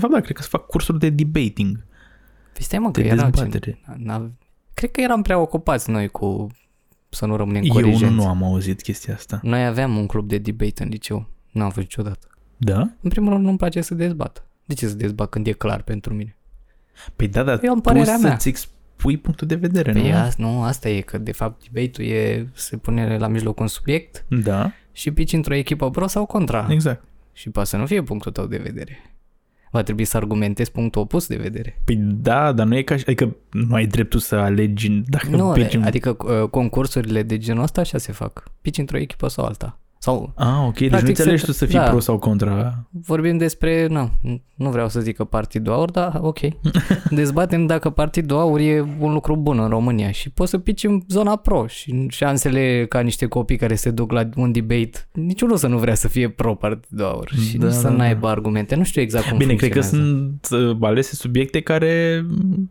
[0.00, 1.84] de fapt da, cred că se fac cursuri de debating.
[2.52, 3.28] Păi stai mă, că De era...
[3.28, 3.78] dezbatere.
[3.96, 4.30] n-a-
[4.74, 6.46] Cred că eram prea ocupați noi cu
[7.08, 8.04] să nu rămânem Eu corigenți.
[8.04, 9.40] nu, nu am auzit chestia asta.
[9.42, 11.26] Noi aveam un club de debate în liceu.
[11.52, 12.26] Nu am fost niciodată.
[12.56, 12.78] Da?
[13.00, 14.46] În primul rând nu-mi place să dezbat.
[14.64, 16.36] De ce să dezbat când e clar pentru mine?
[17.16, 18.30] Păi da, dar Eu am tu părerea mea.
[18.30, 20.16] să-ți expui punctul de vedere, Păi nu?
[20.16, 24.24] a, nu, asta e că de fapt debate-ul e se pune la mijloc un subiect
[24.28, 26.66] Da, și pici într-o echipă pro sau contra.
[26.70, 27.04] exact.
[27.32, 28.98] Și poate să nu fie punctul tău de vedere.
[29.76, 31.80] Va trebui să argumentezi punctul opus de vedere.
[31.84, 33.04] Păi da, dar nu e ca și...
[33.06, 35.82] Adică nu ai dreptul să alegi dacă Nu, pici în...
[35.82, 38.44] adică uh, concursurile de genul ăsta așa se fac.
[38.60, 39.80] Pici într-o echipă sau alta.
[40.06, 41.82] Sau Ah, ok, deci Practic nu înțelegi se- tu să fii da.
[41.90, 42.86] pro sau contra.
[42.90, 44.10] vorbim despre, nu,
[44.54, 46.38] nu vreau să zic că partidul aur, dar ok.
[47.10, 51.02] Dezbatem dacă partidul aur e un lucru bun în România și poți să pici în
[51.08, 55.66] zona pro și șansele ca niște copii care se duc la un debate, niciunul să
[55.66, 57.94] nu vrea să fie pro partidul aur și Da, nici să da, da.
[57.96, 58.74] n-aibă argumente.
[58.74, 60.38] Nu știu exact cum Bine, cred că funcționează.
[60.50, 62.70] sunt uh, alese subiecte care mm,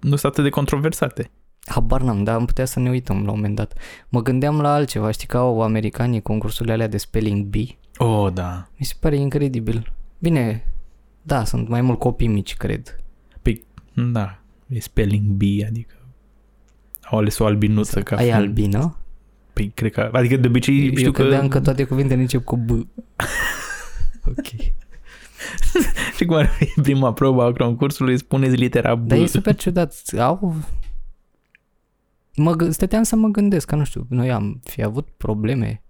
[0.00, 1.30] nu sunt atât de controversate.
[1.68, 3.72] Habar n-am, dar am putea să ne uităm la un moment dat.
[4.08, 7.78] Mă gândeam la altceva, știi că au americanii concursurile alea de spelling bee?
[7.96, 8.68] Oh, da.
[8.76, 9.92] Mi se pare incredibil.
[10.18, 10.64] Bine,
[11.22, 13.00] da, sunt mai mult copii mici, cred.
[14.12, 15.94] Da, e spelling bee, adică
[17.10, 18.96] au ales o albinuță ca Ai fiind- albină?
[19.52, 21.22] Păi, cred că, adică de obicei Eu știu că...
[21.22, 22.70] credeam că toate cuvintele încep cu B.
[24.30, 24.46] ok.
[26.16, 29.06] Și cum ar fi prima probă a concursului, spuneți litera B.
[29.08, 29.94] Dar e super ciudat.
[30.18, 30.54] Au...
[32.38, 35.82] Mă, gă- stăteam să mă gândesc, că nu știu, noi am fi avut probleme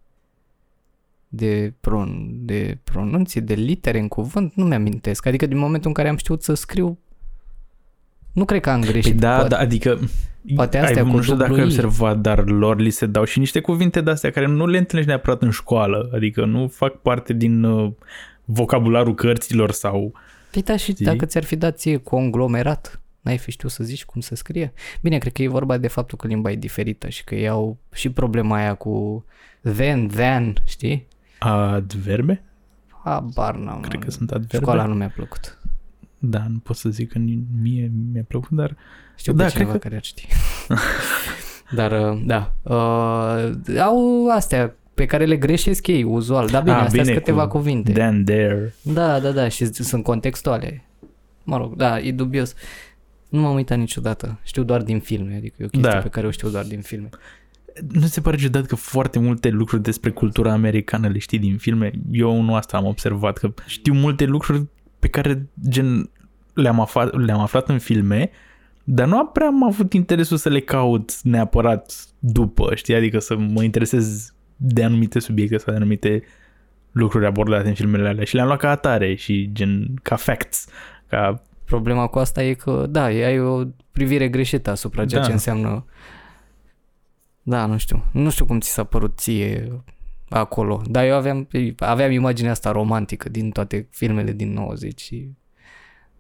[1.29, 5.27] de, pron, de pronunție, de litere în cuvânt, nu mi-amintesc.
[5.27, 6.99] Adică din momentul în care am știut să scriu,
[8.33, 9.11] nu cred că am greșit.
[9.11, 9.99] Păi da, Poate- da, adică
[10.55, 11.73] Poate ai, astea cu nu știu dacă dublu ai I.
[11.75, 15.43] observat, dar lor li se dau și niște cuvinte de-astea care nu le întâlnești neapărat
[15.43, 17.93] în școală, adică nu fac parte din uh,
[18.45, 20.13] vocabularul cărților sau...
[20.53, 21.05] Păi da, și Știi?
[21.05, 24.73] dacă ți-ar fi dat ție conglomerat, n-ai fi știut să zici cum se scrie.
[25.01, 27.77] Bine, cred că e vorba de faptul că limba e diferită și că ei au
[27.93, 29.25] și problema aia cu
[29.77, 31.07] then, then, știi?
[31.39, 32.43] Adverbe?
[33.05, 33.81] Habar n-am.
[33.81, 34.57] Cred că sunt adverbe.
[34.67, 35.59] Școala nu mi-a plăcut.
[36.19, 38.77] Da, nu pot să zic că ni- mie mi-a plăcut, dar...
[39.17, 40.27] Știu Da, da, pe cred cineva că- care ar ști.
[41.75, 46.47] Dar, uh, da, uh, au astea pe care le greșesc ei, uzual.
[46.47, 47.93] Dar bine, Ah, astea sunt bine, câteva cu cuvinte.
[47.93, 48.75] Then, there.
[48.83, 50.85] Da, da, da, și sunt contextuale.
[51.45, 52.55] Mă rog, da, e dubios.
[53.29, 54.39] Nu m-am uitat niciodată.
[54.43, 55.99] Știu doar din filme, adică e o chestie Da.
[55.99, 57.09] pe care o știu doar din filme.
[57.93, 61.91] Nu se pare ciudat că foarte multe lucruri despre cultura americană le știi din filme?
[62.11, 64.67] Eu nu asta am observat, că știu multe lucruri
[64.99, 66.11] pe care gen
[66.55, 68.31] le-am aflat, le-am aflat în filme,
[68.85, 72.95] dar nu prea am avut interesul să le caut neapărat după, știi?
[72.95, 76.23] Adică să mă interesez de anumite subiecte sau de anumite
[76.93, 80.67] lucruri abordate în filmele alea și le-am luat ca atare și gen ca facts,
[81.07, 85.27] ca Problema cu asta e că, da, ai o privire greșită asupra ceea Da.
[85.27, 85.85] ce înseamnă...
[87.43, 88.05] Da, nu știu.
[88.13, 89.83] Nu știu cum ți s-a părut ție
[90.29, 95.31] acolo, dar eu aveam, aveam imaginea asta romantică din toate filmele din 90 și...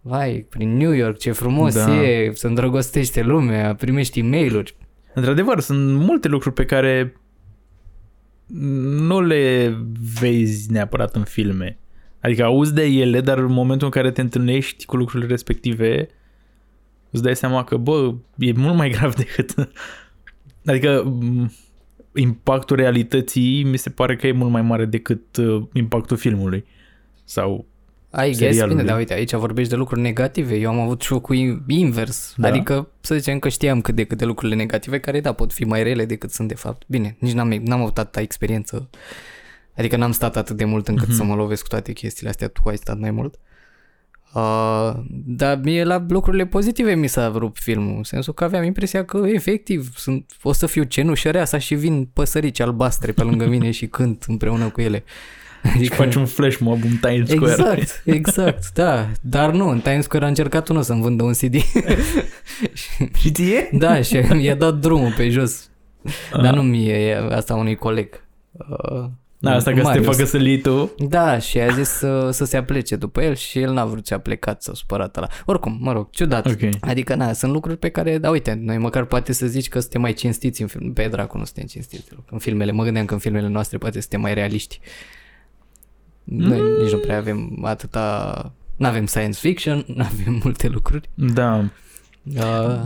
[0.01, 2.03] Vai, prin New York, ce frumos Da.
[2.03, 4.75] e, se îndrăgostește lumea, primești e mail
[5.15, 7.21] Într-adevăr, sunt multe lucruri pe care
[8.47, 9.77] nu le
[10.21, 11.79] vezi neapărat în filme.
[12.29, 16.09] Adică auzi de ele, dar în momentul în care te întâlnești cu lucrurile respective,
[17.11, 19.55] îți dai seama că, bă, e mult mai grav decât...
[20.67, 21.53] Adică m,
[22.15, 26.65] impactul realității mi se pare că e mult mai mare decât uh, impactul filmului.
[27.25, 27.67] Sau...
[28.13, 28.75] I guess, serialului.
[28.75, 32.49] bine, dar uite, aici vorbești de lucruri negative, eu am avut șocul in- invers, Da.
[32.49, 35.83] adică să zicem că știam cât de câte lucrurile negative care, da, pot fi mai
[35.83, 36.83] rele decât sunt de fapt.
[36.87, 38.89] Bine, nici n-am, n-am avut atâta experiență,
[39.79, 41.17] adică n-am stat atât de mult încât Mhm.
[41.17, 43.35] să mă lovesc cu toate chestiile astea, tu ai stat mai mult.
[44.35, 44.93] Uh,
[45.27, 49.23] dar mie la lucrurile pozitive mi s-a rupt filmul, în sensul că aveam impresia că
[49.27, 54.25] efectiv sunt, o să fiu cenușăreasa și vin păsărici albastre pe lângă mine și cânt
[54.27, 55.05] împreună cu ele.
[55.83, 57.53] Și faci un flash mob în Times Square.
[57.53, 59.09] Exact, exact, da.
[59.21, 61.55] Dar nu, în Times Square a încercat unul să-mi vândă un CD.
[63.21, 63.69] Și ție?
[63.73, 65.71] da, și mi-a dat drumul pe jos.
[66.43, 68.25] Dar nu mie, e asta unui coleg.
[68.53, 69.05] Uh,
[69.41, 70.17] Da, asta ca să te Marius.
[70.17, 70.91] facă să-l iei tu.
[71.09, 74.15] Da, și a zis să, să se aplece după el și el n-a vrut să
[74.15, 75.27] a plecat, să supărat la.
[75.47, 76.47] Oricum, mă rog, ciudat.
[76.47, 76.59] Ok.
[76.81, 80.01] Adică, na, sunt lucruri pe care, da, uite, noi măcar poate să zici că suntem
[80.01, 80.93] mai cinstiți în film.
[80.93, 82.25] Pe dracu nu suntem cinstiți deloc.
[82.31, 84.81] În filmele, mă gândeam că în filmele noastre poate suntem mai realiști.
[86.25, 86.83] Noi Mm.
[86.83, 88.53] nici nu prea avem atâta...
[88.77, 91.11] Nu avem science fiction, nu avem multe lucruri.
[91.15, 91.65] Da.
[92.37, 92.81] Uh,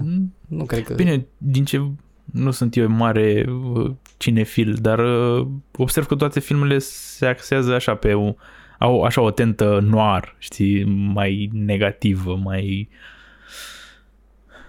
[0.49, 0.95] nu cred că...
[0.95, 1.91] Bine, din ce
[2.25, 5.47] nu sunt eu mare uh, cinefil, dar uh,
[5.77, 8.35] observ că toate filmele se axează așa pe o,
[8.79, 12.89] au așa o tentă noir, știi, mai negativă, mai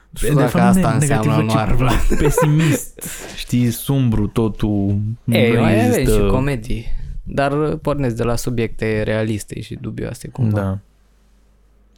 [0.09, 2.07] Nu știu dacă asta înseamnă noir, Vlad.
[2.19, 5.01] pesimist, știi, sumbru totul.
[5.25, 6.85] Ei, nu mai avem există- și comedii.
[7.23, 10.59] Dar pornesc de la subiecte realiste și dubioase cumva.
[10.59, 10.79] Da.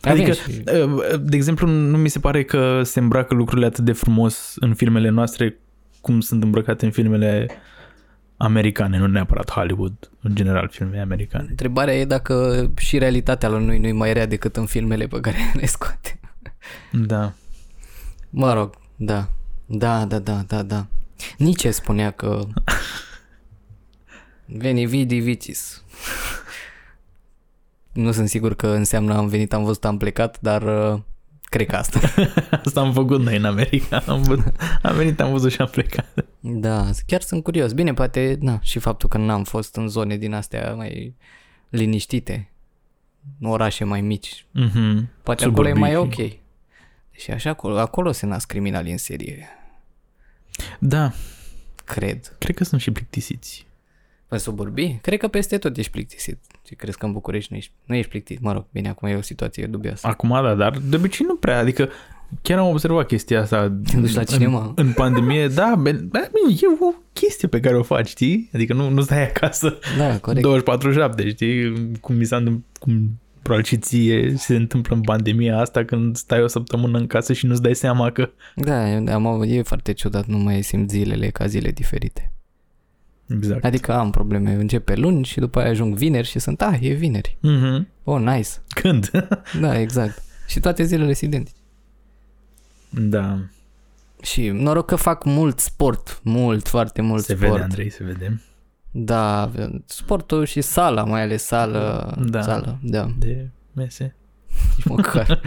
[0.05, 3.83] Avem Adică, și- uh, de exemplu, nu mi se pare că se îmbracă lucrurile atât
[3.85, 5.57] de frumos în filmele noastre
[6.01, 7.47] cum sunt îmbrăcate în filmele
[8.37, 11.45] americane, nu neapărat Hollywood, în general filmele americane.
[11.49, 15.19] Întrebarea e dacă și realitatea la noi nu e mai rea decât în filmele pe
[15.19, 16.19] care le scoate.
[16.91, 17.33] Da.
[18.29, 19.29] Mă rog, da.
[19.65, 20.85] Da, da, da, da, da.
[21.37, 22.39] Nici spunea că
[24.45, 25.83] veni vidi vicis.
[27.95, 30.61] Nu sunt sigur că înseamnă am venit, am văzut, am plecat, dar
[30.93, 30.99] uh,
[31.43, 31.99] cred că asta.
[32.65, 33.97] Asta am făcut noi în America.
[34.07, 34.45] Am, văzut,
[34.81, 36.25] am venit, am văzut și am plecat.
[36.39, 37.71] Da, chiar sunt curios.
[37.73, 41.15] Bine, poate, na, și faptul că n-am fost în zone din astea mai
[41.69, 42.49] liniștite,
[43.41, 44.45] orașe mai mici.
[44.59, 45.05] Mm-hmm.
[45.23, 46.31] Poate acolo e Suburbii mai și- ok.
[47.11, 49.47] Și așa acolo, acolo se nasc criminali în serie,
[50.79, 51.11] Da,
[51.85, 52.35] cred.
[52.39, 53.64] cred că sunt și plictisiți.
[54.36, 54.99] În suburbii?
[55.01, 56.39] Cred că peste tot ești plictisit.
[56.67, 58.41] Și crezi că în București nu ești, nu ești plictisit.
[58.43, 60.07] Mă rog, bine, acum e o situație dubioasă.
[60.07, 61.89] Acum da, dar de obicei nu prea, adică
[62.41, 64.71] chiar am observat chestia asta Te duci la în, cinema?
[64.75, 68.49] în pandemie, da, be- bă, bine, e o chestie pe care o faci, știi?
[68.53, 70.47] Adică nu, nu stai acasă Da, corect.
[71.23, 71.73] 24-7, știi?
[72.01, 76.41] Cum mi s-a întâmplat, cum probabil și ție se întâmplă în pandemia asta când stai
[76.41, 78.29] o săptămână în casă și nu-ți dai seama că...
[78.55, 82.31] Da, eu am, avut- e foarte ciudat, nu mai simt zilele ca zile diferite.
[83.30, 83.63] Exact.
[83.65, 87.38] Adică am probleme, începe luni și după aia ajung vineri și sunt, ah, e vineri.
[87.38, 87.86] Mm-hmm.
[88.03, 88.49] Oh, nice.
[88.69, 89.11] Când?
[89.61, 90.23] Da, exact.
[90.47, 91.57] Și toate zilele sunt identice.
[92.89, 93.38] da,
[94.21, 97.51] Și noroc că fac mult sport, mult, foarte mult se sport.
[97.51, 98.41] vede, Andrei, se vede.
[98.91, 99.51] Da,
[99.86, 102.41] sportul și sala, mai ales sală, Da.
[102.41, 104.15] sală, da, De mese.
[104.76, 105.41] nici măcar.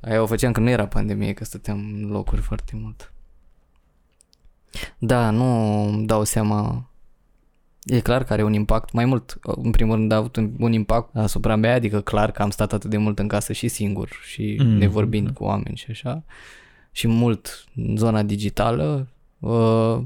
[0.00, 3.12] Aia o făceam când nu era pandemie, că stăteam în locuri foarte mult.
[4.98, 6.84] Da, nu îmi dau seama.
[7.84, 9.38] E clar că are un impact mai mult.
[9.42, 12.72] În primul rând a avut un, un impact asupra mea, adică clar că am stat
[12.72, 14.66] atât de mult în casă și singur și Mm.
[14.66, 14.76] mm.
[14.76, 16.22] nevorbind cu oameni și așa.
[16.92, 19.08] Și mult în zona digitală.
[19.38, 19.98] Uh,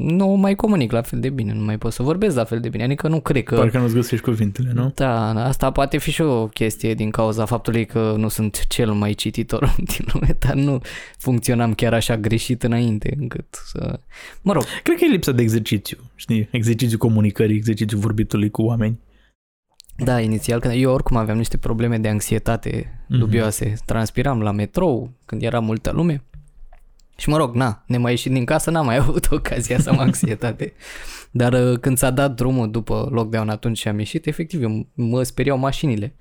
[0.00, 2.68] nu mai comunic la fel de bine, nu mai pot să vorbesc la fel de
[2.68, 3.54] bine, adică nu cred că...
[3.54, 4.92] Parcă nu-ți găsești cuvintele, nu?
[4.94, 9.12] Da, asta poate fi și o chestie din cauza faptului că nu sunt cel mai
[9.12, 10.80] cititor din lume, dar nu
[11.18, 13.98] funcționam chiar așa greșit înainte încât să...
[14.42, 16.48] Mă rog, Cred că e lipsa de exercițiu, știi?
[16.50, 18.98] Exercițiu comunicării, exercițiu vorbitului cu oameni.
[19.96, 23.18] da, inițial, când eu oricum aveam niște probleme de anxietate Mhm.
[23.18, 26.22] dubioase, transpiram la metrou când era multă lume
[27.20, 29.98] și mă rog, na, ne mai ieșit din casă, n-am mai avut ocazia să am
[29.98, 30.72] anxietate.
[31.30, 35.22] Dar uh, când s-a dat drumul după lockdown atunci și am ieșit, efectiv, eu, mă
[35.22, 36.14] speriau mașinile.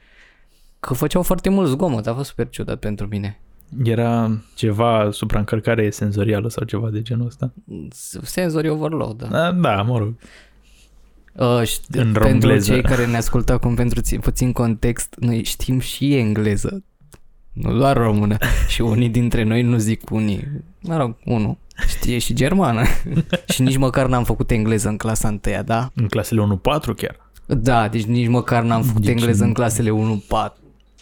[0.80, 3.40] Că făceau foarte mult zgomot, a fost super ciudat pentru mine.
[3.84, 7.54] Era ceva supraîncărcare senzorială sau ceva de genul ăsta?
[8.24, 9.28] Sensory overload, da.
[9.28, 10.14] Da, da mă rog.
[11.34, 12.72] Uh, și În pentru romgleză.
[12.74, 16.84] cei care ne ascultă acum pentru ți- puțin context, noi știm și engleză,
[17.62, 18.38] nu doar română.
[18.68, 20.48] și unii dintre noi nu zic unii,
[20.82, 21.58] mă rog, unul
[21.88, 22.84] știe și germană.
[23.54, 25.90] și nici măcar n-am făcut engleză în clasa întâia, da?
[25.96, 26.62] În clasele 1-4
[26.96, 27.30] chiar.
[27.46, 29.48] Da, deci nici măcar n-am făcut Deci engleză nu.
[29.48, 30.58] în clasele 1-4.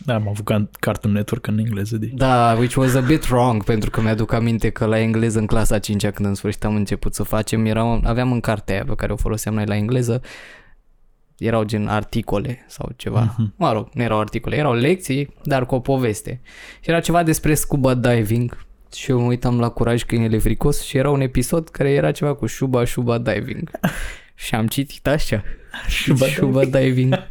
[0.06, 1.98] Da, am avut ca- Cartoon Network în engleză.
[1.98, 2.12] Deci.
[2.14, 5.80] Da, which was a bit wrong, pentru că mi-aduc aminte că la engleză în clasa
[5.80, 9.12] 5 când în sfârșit am început să facem, erau, aveam în cartea aia pe care
[9.12, 10.22] o foloseam noi la engleză,
[11.38, 13.36] erau gen articole sau ceva.
[13.38, 13.54] Mhm.
[13.56, 16.42] Mă rog, nu erau articole, erau lecții, dar cu o poveste.
[16.82, 18.66] Și era ceva despre scuba diving
[18.96, 22.34] și eu mă uitam la Curaj Câinele Fricos și era un episod care era ceva
[22.34, 23.72] cu Shuba Shuba Diving.
[24.36, 25.44] și am citit așa.
[25.90, 27.14] Shuba Shuba Diving.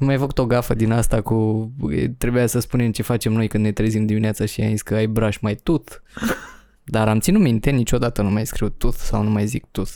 [0.00, 1.70] Am mai făcut o gafă din asta cu...
[2.18, 5.06] Trebuia să spunem ce facem noi când ne trezim dimineața și am zis că ai
[5.06, 6.02] brush mai tut.
[6.84, 9.92] Dar am ținut minte, niciodată nu mai scriu tooth sau nu mai zic tooth.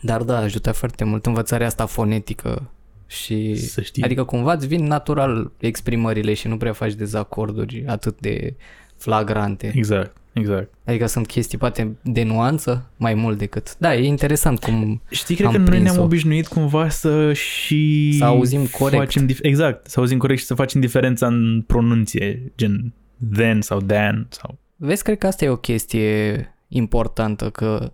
[0.00, 2.70] Dar da, ajută foarte mult învățarea asta fonetică
[3.06, 3.54] și...
[3.54, 4.02] Să știi.
[4.02, 8.54] Adică cumva îți vin natural exprimările și nu prea faci dezacorduri atât de
[8.96, 9.72] flagrante.
[9.74, 10.74] Exact, exact.
[10.84, 13.76] Adică sunt chestii poate de nuanță mai mult decât...
[13.78, 16.02] Da, e interesant cum Știi, cred Am că noi ne-am prins-o.
[16.02, 18.14] obișnuit cumva să și...
[18.18, 19.02] Să auzim corect.
[19.02, 22.92] Facem dif- exact, să auzim corect și să facem diferența în pronunție, gen
[23.32, 24.58] then sau dan sau...
[24.76, 27.90] Vezi, cred că asta e o chestie importantă, că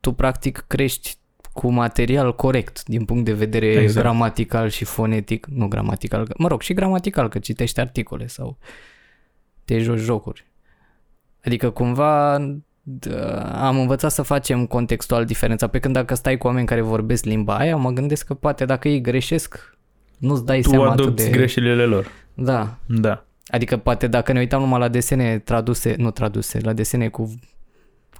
[0.00, 1.14] tu practic crești
[1.56, 3.84] cu material corect din punct de vedere Exact.
[3.84, 4.06] exact.
[4.06, 8.58] gramatical și fonetic, nu gramatical, mă rog, și gramatical, că citești articole sau
[9.64, 10.46] te joci jocuri.
[11.44, 12.38] Adică cumva
[12.98, 13.12] d-
[13.52, 17.56] am învățat să facem contextual diferența, pe când dacă stai cu oameni care vorbesc limba
[17.56, 19.76] aia, mă gândesc că poate dacă ei greșesc,
[20.18, 21.30] nu-ți dai Tu seama atât adopți de...
[21.30, 22.06] greșelile lor.
[22.34, 23.24] Da, Da.
[23.46, 27.34] Adică poate dacă ne uitam numai la desene traduse, nu traduse, la desene cu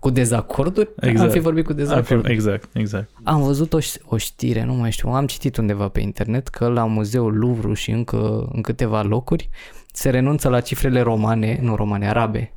[0.07, 1.05] cu dezacorduri, exact.
[1.05, 1.33] am Exact.
[1.33, 2.33] fi vorbit cu Ar fi- dezacorduri.
[2.33, 3.11] Exact, exact.
[3.23, 6.67] Am văzut o, ș- o știre, nu mai știu, am citit undeva pe internet că
[6.69, 9.49] la muzeul Louvre și încă în câteva locuri
[9.93, 12.51] se renunță la cifrele romane, nu romane, arabe.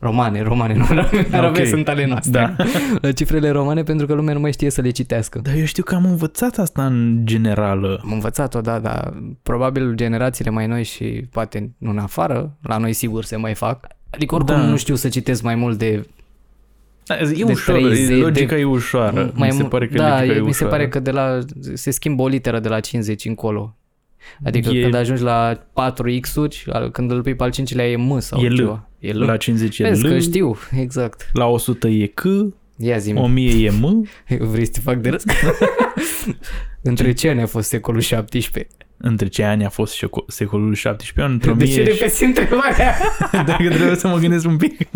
[0.00, 1.66] Romane, romane, nu arabe, arabe Ok.
[1.66, 2.54] sunt ale noastre.
[2.56, 2.64] Da.
[3.02, 5.38] La cifrele romane pentru că lumea nu mai știe să le citească.
[5.42, 8.00] Dar eu știu că am învățat asta în generală.
[8.04, 12.92] Am învățat-o, da, dar probabil generațiile mai noi și poate nu în afară, la noi
[12.92, 13.86] sigur se mai fac.
[14.10, 14.62] Adică oricum Da.
[14.62, 16.06] nu știu să citesc mai mult de
[17.18, 19.32] Da, E De ușor, 30 de- logica e ușoară.
[19.34, 20.52] mai mi se mult- pare că da, logica e mi ușoară.
[20.52, 21.38] se pare că de la
[21.74, 23.76] se schimbă o literă de la 50 încolo.
[24.44, 27.96] Adică E- când ajungi la 4 X-uri, al- când îl pui pe al cincilea e
[27.96, 28.56] M sau E L.
[28.56, 28.88] ceva.
[28.98, 29.24] E L.
[29.24, 31.30] La 50 e Vezi L, că știu, exact.
[31.32, 32.22] la 100 e C,
[32.76, 34.08] Ia zi 1000 e M,
[34.50, 35.24] vrei să te fac de râs?
[36.82, 38.70] Între ce ani a fost secolul 17?
[39.02, 42.94] Între ce ani a fost seco- secolul 17, între De ce 1000 repezi întrebarea?
[43.46, 44.88] Dacă trebuie să mă gândesc un pic.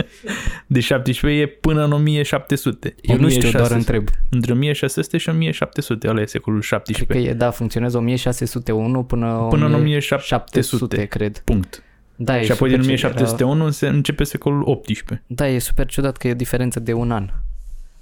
[0.67, 2.95] De 17 e până în 1700.
[3.01, 3.75] Eu nu știu, doar 1600.
[3.75, 4.09] întreb.
[4.31, 7.19] Între 1600 și 1700, ăla e secolul Cred 17.
[7.25, 11.05] că e, da, funcționează 1601 până, Până în 1700, 1700.
[11.07, 11.39] cred.
[11.39, 11.83] Punct.
[12.17, 13.15] Da, e Și apoi din super ciudat.
[13.15, 15.25] 1701 se începe secolul 18.
[15.27, 17.31] Da, e super ciudat că e o diferență de un an.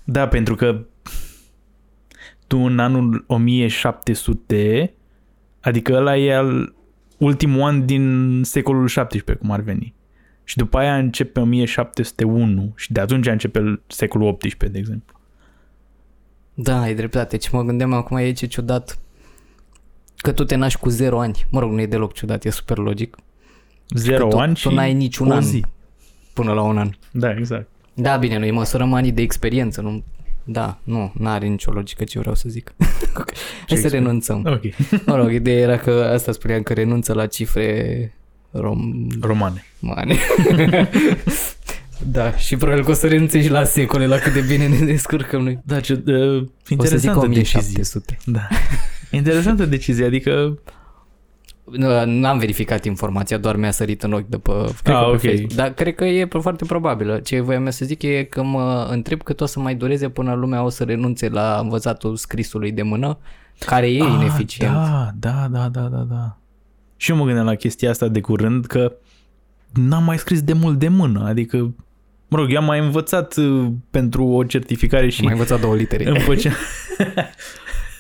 [0.05, 0.85] Da, pentru că
[2.47, 4.95] tu în anul 1700,
[5.63, 6.75] adică ăla e al
[7.19, 9.95] ultimul an din secolul 17, cum ar veni.
[10.45, 15.21] Și după aia începe 1701 și de atunci începe secolul 18, de exemplu.
[16.55, 17.37] Da, ai dreptate.
[17.37, 18.99] Ce mă gândeam acum e ce ciudat
[20.17, 21.47] că tu te naști cu 0 ani.
[21.51, 23.17] Mă rog, nu e deloc ciudat, e super logic.
[23.89, 25.65] Zero tu, ani tu și n-ai niciun o an zi.
[26.33, 26.91] până la un an.
[27.13, 27.69] Da, exact.
[27.95, 30.05] Da, bine, noi măsurăm anii de experiență, nu?
[30.45, 32.75] Da, nu, n-are nicio logică ce vreau să zic.
[32.79, 32.85] Hai
[33.67, 33.89] să experiență?
[33.97, 34.43] renunțăm.
[34.47, 34.63] Ok.
[35.07, 38.13] Mă rog, ideea era că asta spuneam că renunță la cifre
[39.21, 39.65] romane.
[39.81, 40.17] Romane.
[42.17, 44.85] da, și probabil că o să renunțe și la secole, la cât de bine ne
[44.85, 45.59] descurcăm noi.
[45.65, 46.15] Da, ce, uh,
[46.79, 47.59] O să zic interesantă decizie.
[47.59, 48.19] 1700.
[48.25, 48.49] Da.
[49.11, 50.59] Interesantă decizie, adică Nu,
[52.07, 55.21] N-am verificat informația, doar mi-a sărit în ochi după cred Ah, că pe ok.
[55.21, 55.53] Facebook.
[55.53, 57.19] Dar cred că e foarte probabilă.
[57.19, 60.35] Ce voiam eu să zic e că mă întreb cât o să mai dureze până
[60.35, 63.19] lumea o să renunțe la învățatul scrisului de mână,
[63.59, 64.73] care e Ah, ineficient.
[64.75, 66.37] Da, da, da, da, da, da.
[66.97, 68.93] Și eu mă gândeam la chestia asta de curând că
[69.73, 71.57] n-am mai scris de mult de mână, adică
[72.29, 76.09] mă rog, eu am mai învățat uh, pentru o certificare și Mai învățat două litere.
[76.09, 76.53] îmi făceam,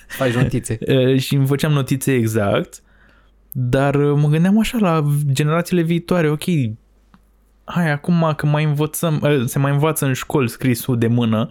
[0.08, 0.78] Faci notițe.
[0.88, 2.82] uh, și îmi făceam notițe exact,
[3.53, 6.42] dar uh, mă gândeam așa la generațiile viitoare, ok,
[7.64, 11.48] hai acum că mai învățăm, uh, se mai învață în școli scrisul de mână,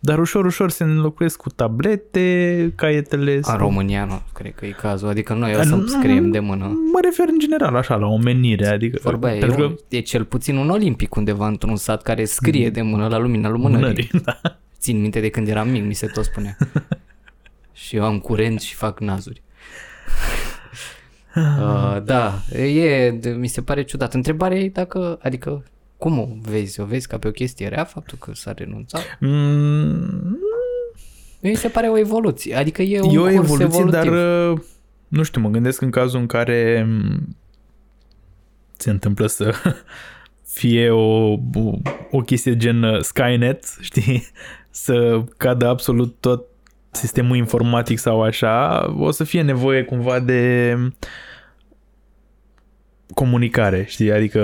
[0.00, 3.36] dar ușor, ușor se înlocuiesc cu tablete, caietele.
[3.36, 5.08] În sau- România nu, cred că e cazul.
[5.08, 6.64] Adică noi o A, să nu- scriem de mână.
[6.66, 10.24] Mă refer în general așa la omenire, adică Vorba e, pentru eu, că e cel
[10.24, 14.08] puțin un olimpic undeva într-un sat care scrie de mână la lumina lumânării.
[14.12, 14.58] mânării, da.
[14.78, 16.56] Țin minte de când eram mic, mi se tot spunea.
[17.72, 19.42] și eu am curent și fac nazuri.
[21.36, 24.14] Uh, da, e, de- mi se pare ciudat.
[24.14, 25.64] Întrebarea e dacă, adică,
[25.96, 26.80] cum o vezi?
[26.80, 29.02] O vezi ca pe o chestie rea faptul că s-a renunțat?
[29.20, 30.38] Mm,
[31.40, 34.00] Mi se pare o evoluție, adică e un e o curs evoluție, evolutiv.
[34.12, 34.58] dar uh,
[35.08, 37.36] nu știu, mă gândesc în cazul în care mm,
[38.76, 39.54] se întâmplă să
[40.58, 41.72] fie o, o,
[42.10, 44.26] o chestie gen uh, Skynet, știi?
[44.70, 46.44] Să cadă absolut tot
[46.96, 50.76] sistemul informatic sau așa, o să fie nevoie cumva de
[53.14, 54.12] comunicare, știi?
[54.12, 54.40] Adică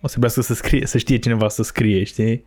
[0.00, 2.44] o să trebuiască să scrie, să știe cineva să scrie, știi?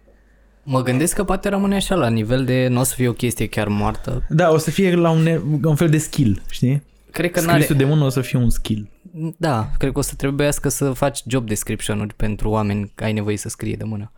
[0.64, 3.48] Mă gândesc că poate rămâne așa la nivel de nu o să fie o chestie
[3.48, 4.26] chiar moartă.
[4.30, 6.84] Da, o să fie la un, ne- un fel de skill, știi?
[7.12, 7.84] Cred că Scrisul n-are...
[7.84, 8.90] de mână o să fie un skill.
[9.38, 13.38] Da, cred că o să trebuiască să faci job description-uri pentru oameni că ai nevoie
[13.38, 14.12] să scrie de mână.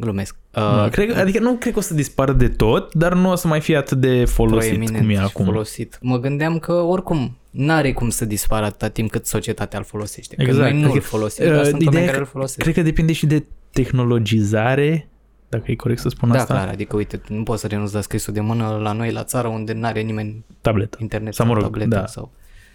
[0.00, 0.36] Glumesc.
[0.56, 3.30] Uh, Uh, cred, că- adică nu cred că o să dispară de tot, dar nu
[3.30, 5.44] o să mai fie atât de folosit proeminent cum e și acum.
[5.44, 5.98] Folosit.
[6.00, 10.34] Mă gândeam că oricum n-are cum să dispară atâta timp cât societatea îl folosește.
[10.36, 10.60] Că Exact.
[10.70, 12.58] noi nu îl Adică, folosim, uh, dar sunt ideea oameni e care că- îl folosesc.
[12.58, 15.08] Cred că depinde și de tehnologizare,
[15.48, 16.54] dacă e corect să spun Da, asta.
[16.54, 19.48] clar, adică uite, nu poți să renunți la scrisul de mână la noi, la țară,
[19.48, 20.98] unde n-are nimeni Tabletă.
[21.00, 21.94] internet Sau, sau, mă rog, tabletă.
[22.00, 22.06] da.
[22.06, 22.32] Sau...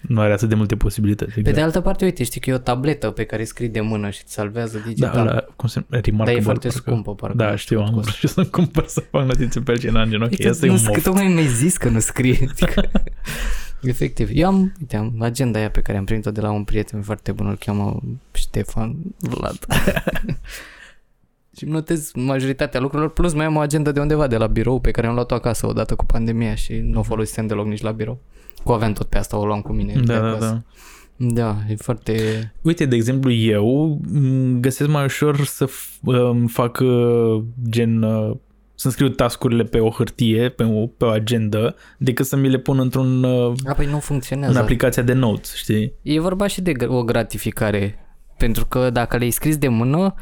[0.08, 1.32] Nu are atât de multe posibilități.
[1.34, 1.56] Pe Exact.
[1.58, 4.20] de altă parte, uite, știi că e o tabletă pe care scrii de mână și
[4.24, 5.26] îți salvează da, digital.
[5.26, 6.26] la, cum se Remarkable.
[6.26, 6.82] Dar e foarte parcă.
[6.84, 7.38] scumpă, parcă.
[7.38, 10.10] Da, nu știu, am cum vrut și să-mi cumpăr să fac notițe pe altcineva în
[10.10, 10.34] genunchi.
[10.34, 11.08] Uite, Asta e nu un scrie, moft.
[11.08, 12.48] tocmai mi-ai zis că nu scrie.
[12.52, 12.82] Adică,
[13.82, 14.30] Efectiv.
[14.34, 17.32] Eu am, uite, am agenda aia pe care am primit-o de la un prieten foarte
[17.32, 18.02] bun, îl cheamă
[18.32, 19.58] Ștefan Vlad.
[21.58, 24.80] și îmi notez majoritatea lucrurilor, plus mai am o agenda de undeva de la birou
[24.80, 27.92] pe care am luat-o acasă odată cu pandemia și nu o folosisem deloc nici la
[27.92, 28.20] birou.
[28.66, 29.94] Cu aveam tot pe asta, o luam cu mine.
[29.94, 30.46] de Da, da, acasă.
[30.46, 30.62] da.
[31.18, 32.14] Da, e foarte...
[32.62, 38.36] Uite, de exemplu, eu m, găsesc mai ușor să f- îmi fac uh, gen uh,
[38.76, 42.58] să scriu tascurile pe o hârtie, pe o, pe o agenda, decât să mi le
[42.58, 44.60] pun într-un uh, A, păi nu în funcționează.
[44.60, 45.94] aplicația de notes, știi?
[46.02, 48.00] E vorba și de gr- o gratificare.
[48.38, 50.14] Pentru că dacă le-ai scris de mână,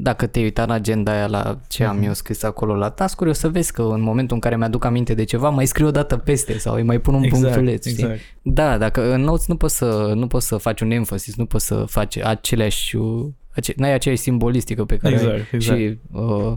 [0.00, 3.32] dacă te-ai uitat în agenda aia la ce am eu scris acolo la task o
[3.32, 6.16] să vezi că în momentul în care mi-aduc aminte de ceva, mai scriu o dată
[6.16, 7.86] peste sau îi mai pun un punctuleț.
[7.86, 8.02] știi?
[8.02, 8.20] exact.
[8.42, 11.66] Da, dacă în notes nu poți să, nu poți să faci un emphasis, nu poți
[11.66, 13.26] să faci aceleași, uh,
[13.56, 15.78] ace- n-ai aceeași simbolistică pe care Exact, ai exact.
[15.78, 16.52] și uh,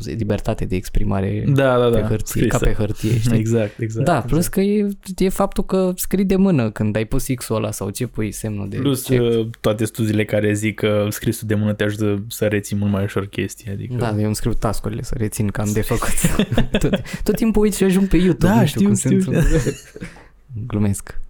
[0.00, 1.98] cum se, libertate de exprimare Da, da, da.
[1.98, 2.74] pe hârtie, ca scrisă.
[2.74, 3.38] pe hârtie, știi?
[3.44, 4.04] Exact, exact.
[4.06, 4.30] Da, exact.
[4.30, 7.90] plus că e, e faptul că scrii de mână când ai pus X-ul ăla sau
[7.90, 9.22] ce pui semnul de Plus check.
[9.22, 13.02] uh, toate studiile care zic că scrisul de mână te ajută să reții mult mai
[13.04, 13.70] ușor chestii.
[13.72, 13.94] Adică...
[13.94, 16.10] Da, eu îmi scriu tascurile să rețin că am de făcut.
[16.82, 18.46] tot, tot timpul uit și ajung pe YouTube.
[18.52, 19.20] Da, nu știu, știu, cum știu.
[19.20, 19.58] Se întâmplă.
[20.66, 21.20] Glumesc.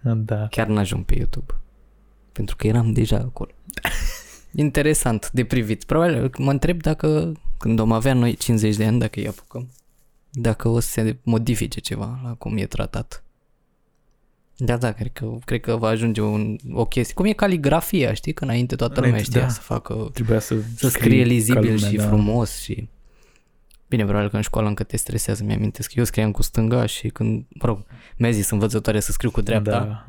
[0.00, 0.46] da.
[0.50, 1.54] Chiar n-ajung pe YouTube.
[2.32, 3.50] Pentru că eram deja acolo.
[4.54, 5.84] Interesant de privit.
[5.84, 7.32] Probabil mă întreb dacă
[7.62, 9.70] când vom avea noi 50 de ani, dacă îi apucăm,
[10.30, 13.24] dacă o să se modifice ceva la cum e tratat.
[14.56, 17.14] Da, da, cred că, cred că va ajunge un, o chestie.
[17.14, 18.32] Cum e caligrafia, știi?
[18.32, 19.48] Că înainte toată lumea Înainte, știa da.
[19.48, 22.06] să facă Trebuia să, să scrii scrie ca lizibil lumea, și da.
[22.06, 22.88] frumos și...
[23.88, 25.94] Bine, probabil că în școală încă te stresează, mi-amintesc.
[25.94, 27.84] Eu scriam cu stânga și când, mă rog,
[28.16, 29.70] mi-a zis învățătoare să scriu cu dreapta.
[29.70, 30.06] Da.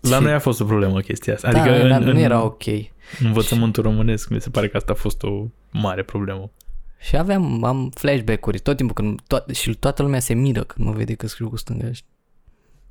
[0.00, 1.52] La Și- noi a fost o problemă chestia asta.
[1.52, 2.62] Da, Adică da, în, nu în era ok.
[3.20, 6.50] învățământul românesc mi se pare că asta a fost o mare problemă.
[7.00, 10.94] Și aveam, am flashback-uri tot timpul când to- și toată lumea se miră când mă
[10.94, 11.92] vede că scriu cu stânga.
[11.92, 12.02] Și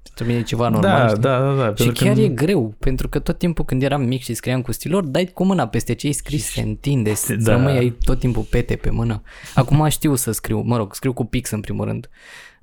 [0.04, 1.00] Pentru mine e ceva normal.
[1.00, 1.20] da, știi?
[1.22, 1.68] da, da, da.
[1.76, 4.62] Și pentru chiar că e greu, pentru că tot timpul când eram mic și scriam
[4.62, 7.44] cu stilor, dai cu mâna peste ce ai scris, se întinde, se, da.
[7.44, 7.52] da.
[7.52, 9.22] rămâi ai tot timpul pete pe mână.
[9.56, 12.10] Acum știu să scriu, mă rog, scriu cu pix în primul rând.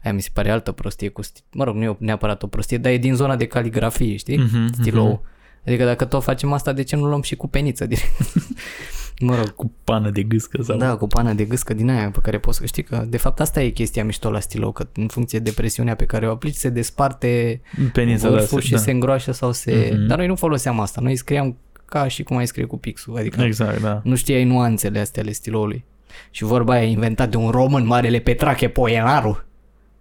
[0.05, 2.79] Aia mi se pare altă prostie cu sti- Mă rog, nu e neapărat o prostie,
[2.79, 4.37] dar e din zona de caligrafie, știi?
[4.39, 5.25] Mhm, Stilou.
[5.67, 8.13] Adică dacă tot facem asta, de ce nu luăm și cu peniță direct?
[9.21, 10.77] Mă rog, Cu pană de gâscă sau...
[10.77, 13.41] da, cu pană de gâscă din aia pe care poți să știi că, de fapt,
[13.41, 16.55] asta e chestia mișto la stilou, că în funcție de presiunea pe care o aplici,
[16.55, 17.61] se desparte
[17.93, 18.79] Penița, da, vârful se- și da.
[18.79, 19.91] se îngroașă sau se...
[19.93, 20.07] Mhm.
[20.07, 23.43] Dar noi nu foloseam asta, noi scriam ca și cum ai scrie cu pixul, adică
[23.43, 24.01] Exact, da.
[24.05, 25.85] nu știai nuanțele astea ale stiloului.
[26.31, 29.45] Și vorba aia e inventat de un român, Marele Petrache Poenaru.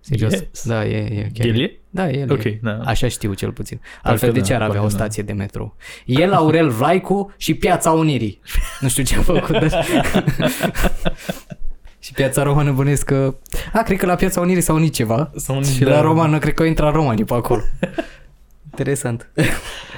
[0.08, 0.34] Serios?
[0.34, 0.66] Yes.
[0.66, 1.48] Da, e, e chiar.
[1.48, 1.80] El e?
[1.90, 2.60] Da, el Ok, e.
[2.62, 2.80] da.
[2.84, 3.82] Așa știu cel puțin.
[4.04, 4.96] Altfel de da, ce ar avea parcă o da.
[5.04, 5.76] stație de metrou?
[6.06, 8.42] El, Aurel Vlaicu și Piața Unirii.
[8.80, 9.58] Nu știu ce a făcut.
[9.60, 9.86] Dar...
[12.00, 13.36] și Piața Romană bănesc că...
[13.74, 15.32] A, cred că la Piața Unirii s-au unit ceva.
[15.36, 17.62] Sau Și la Romană cred că au intrat romanii pe acolo.
[18.66, 19.32] Interesant.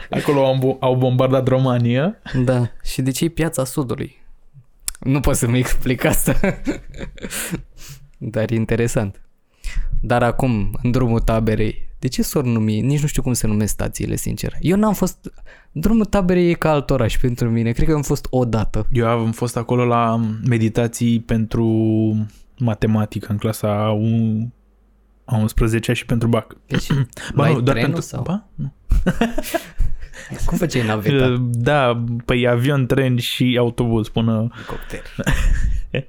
[0.09, 2.17] Acolo au, bo- au bombardat România.
[2.43, 2.71] Da.
[2.83, 4.21] Și de ce e Piața Sudului?
[4.99, 6.39] Nu pot să-mi explic asta.
[8.17, 9.21] Dar e interesant.
[10.01, 12.81] Dar acum, în drumul taberei, de ce s-or numi?
[12.81, 14.53] Nici nu știu cum se numesc stațiile, sincer.
[14.59, 15.31] Eu n-am fost...
[15.71, 17.71] Drumul taberei e ca alt oraș pentru mine.
[17.71, 18.87] Cred că am fost o dată.
[18.91, 21.65] Eu am fost acolo la meditații pentru
[22.57, 24.47] matematică în clasa a un-
[25.25, 26.55] a 11 și pentru BAC.
[26.67, 28.01] Deci, Ba, luai nu, doar trenul pentru...
[28.01, 28.21] sau?
[28.23, 28.47] Ba?
[28.55, 28.73] Nu.
[30.45, 31.37] Cum făceai naveta?
[31.51, 34.47] Da, păi avion, tren și autobuz până...
[34.55, 35.01] Elicopter.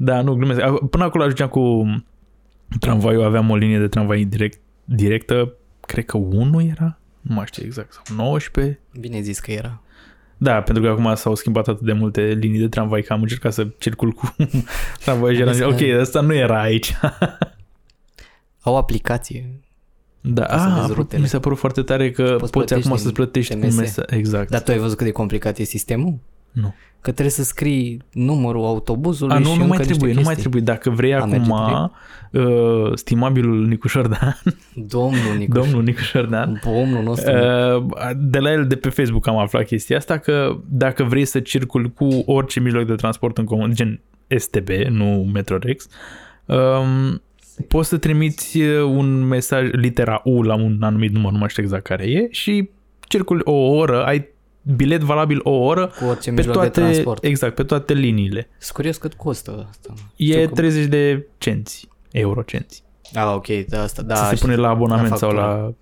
[0.00, 0.60] Da, nu, glumesc.
[0.60, 1.84] A- Până acolo ajungeam cu
[2.80, 7.62] tramvaiul, aveam o linie de tramvai direct, directă, cred că 1 era, nu mai știu
[7.64, 8.78] exact, sau 19.
[9.00, 9.82] Bine zis că era.
[10.40, 13.52] Da, pentru că acum s-au schimbat atât de multe linii de tramvai că am încercat
[13.52, 14.34] să circul cu
[15.04, 16.94] tramvai și eram, Vezi ok, că- asta nu era aici.
[18.60, 19.60] Au aplicație.
[20.20, 21.22] Da, Ca să a, vezi apropo, rutele.
[21.22, 23.72] mi s-a părut foarte tare că Poți poți, plătești acum din să-ți plătești TMS.
[23.72, 24.04] un mesaj.
[24.10, 24.50] Exact.
[24.50, 26.18] Dar tu ai văzut cât de complicat e sistemul?
[26.60, 26.74] Nu.
[27.00, 30.20] Că trebuie să scrii numărul autobuzului A, nu, și nu încă mai niște trebuie, nu
[30.24, 30.40] mai chestii.
[30.50, 30.62] trebuie.
[30.62, 31.92] Dacă vrei A, merge acum,
[32.32, 34.42] uh, stimabilul Nicu Șordan,
[34.94, 35.52] Domnul Nicu.
[35.58, 37.32] domnul Nicu Șordan, Domnul nostru.
[37.32, 41.40] Uh, de la el de pe Facebook am aflat chestia asta că dacă vrei să
[41.40, 44.00] circuli cu orice mijloc de transport în comun, gen
[44.36, 45.88] STB, nu Metrorex,
[46.44, 47.22] um,
[47.68, 51.62] poți să trimiți uh, un mesaj, litera U la un anumit număr, nu mai știu
[51.62, 54.28] exact care e, și circuli o oră, ai
[54.62, 57.24] bilet valabil o oră cu orice pe mijloc toate, de transport.
[57.24, 58.48] exact, pe toate liniile.
[58.58, 59.94] Sunt curios cât costă asta.
[60.16, 62.82] E Știu că- 30 de cenți, eurocenți.
[63.14, 64.14] Ah, ok, da, asta, da.
[64.14, 64.46] Da, să se știu.
[64.48, 65.50] pune la abonament la sau factură.
[65.50, 65.74] la...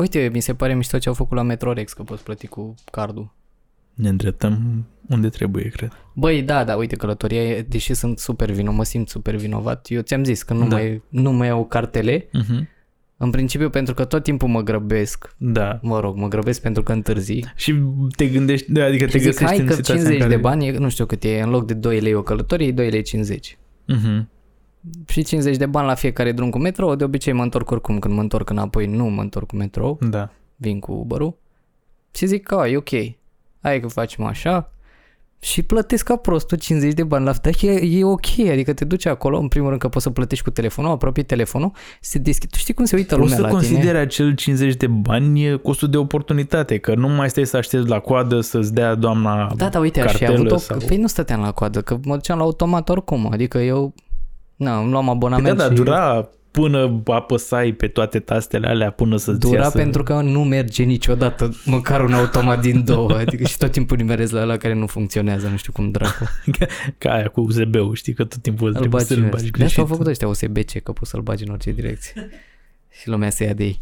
[0.00, 3.32] Uite, mi se pare mișto ce au făcut la Metrorex, că poți plăti cu cardul.
[3.94, 5.92] Ne îndreptăm unde trebuie, cred.
[6.12, 9.86] Băi, da, da, uite, călătoria, e- deși sunt super vino, mă simt super vinovat.
[9.90, 10.76] Eu ți-am zis că nu, Da.
[10.76, 12.68] mai, nu mai iau cartele, Uh-huh.
[13.22, 15.34] În principiu pentru că tot timpul mă grăbesc.
[15.36, 15.78] Da.
[15.82, 17.44] Mă rog, mă grăbesc pentru că întârzi.
[17.56, 17.74] Și
[18.16, 20.34] te gândești, da, adică te Și zic, găsești hai în că situația 50 în care...
[20.36, 22.72] de bani, e, nu știu cât e, în loc de 2 lei o călătorie, e
[22.72, 23.58] 2 lei 50.
[23.88, 24.26] Uh-huh.
[25.08, 28.14] Și 50 de bani la fiecare drum cu metrou, de obicei mă întorc oricum, când
[28.14, 30.30] mă întorc înapoi nu mă întorc cu metrou, Da.
[30.56, 31.38] vin cu Uber-ul
[32.14, 32.90] și zic că e ok,
[33.60, 34.71] hai că facem așa
[35.44, 39.06] și plătesc ca prostul 50 de bani la dar e, e ok, adică te duci
[39.06, 42.58] acolo, în primul rând că poți să plătești cu telefonul, apropii telefonul, se deschide, tu
[42.58, 43.98] știi cum se uită Poți lumea să la consideri tine?
[43.98, 47.98] acel 50 de bani e costul de oportunitate, că nu mai stai să aștepți la
[47.98, 50.56] coadă să-ți dea doamna Da, da, uite, aș fi cartelă avut o...
[50.56, 50.78] sau...
[50.86, 53.94] Păi nu stăteam la coadă, că mă duceam la automat oricum, adică eu...
[54.56, 55.74] Na, îmi luam Păi abonament da, da, și...
[55.74, 59.76] dura până apăsai pe toate tastele alea până să-ți Dura iasă...
[59.76, 64.30] pentru că nu merge niciodată măcar un automat din două, adică și tot timpul nimerez
[64.30, 66.28] la ăla care nu funcționează, nu știu cum dracu.
[66.98, 69.44] Ca aia cu USB-ul, știi că tot timpul Îl trebuie bagi să-l în bagi ăsta.
[69.44, 69.78] De greșit.
[69.78, 72.30] asta au făcut ăștia USB-C, că poți să-l bagi în orice direcție.
[73.00, 73.80] și lumea se ia de ei.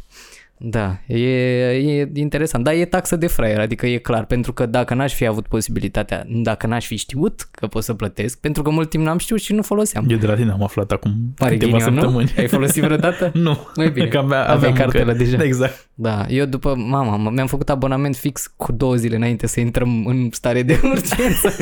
[0.62, 2.64] Da, e, e interesant.
[2.64, 6.24] Dar e taxă de fraier, adică e clar, pentru că dacă n-aș fi avut posibilitatea,
[6.28, 9.52] dacă n-aș fi știut că pot să plătesc, pentru că mult timp n-am știut și
[9.52, 10.06] nu foloseam.
[10.08, 12.00] Eu de la tine am aflat acum Pare câteva ghinion, nu?
[12.00, 12.32] săptămâni.
[12.38, 13.30] Ai folosit vreodată?
[13.44, 13.58] nu.
[13.76, 14.06] Mai bine.
[14.06, 15.24] Că avea, Aveai aveam cartelă încă.
[15.24, 15.42] deja.
[15.44, 15.88] Exact.
[15.94, 20.28] Da, eu după, mama, mi-am făcut abonament fix cu două zile înainte să intrăm în
[20.32, 21.52] stare de urgență.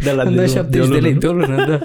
[0.00, 1.18] De la Îmi dă de, 70 de, o lei lună.
[1.18, 1.80] de o lună, da.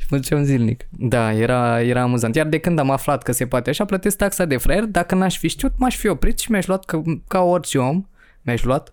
[0.00, 0.86] Și mă duceam zilnic.
[0.90, 2.34] Da, era, era amuzant.
[2.34, 4.84] Iar de când am aflat că se poate așa, plătesc taxa de fraier.
[4.84, 8.06] Dacă n-aș fi știut, m-aș fi oprit și mi-aș luat ca, ca orice om.
[8.42, 8.92] Mi-aș luat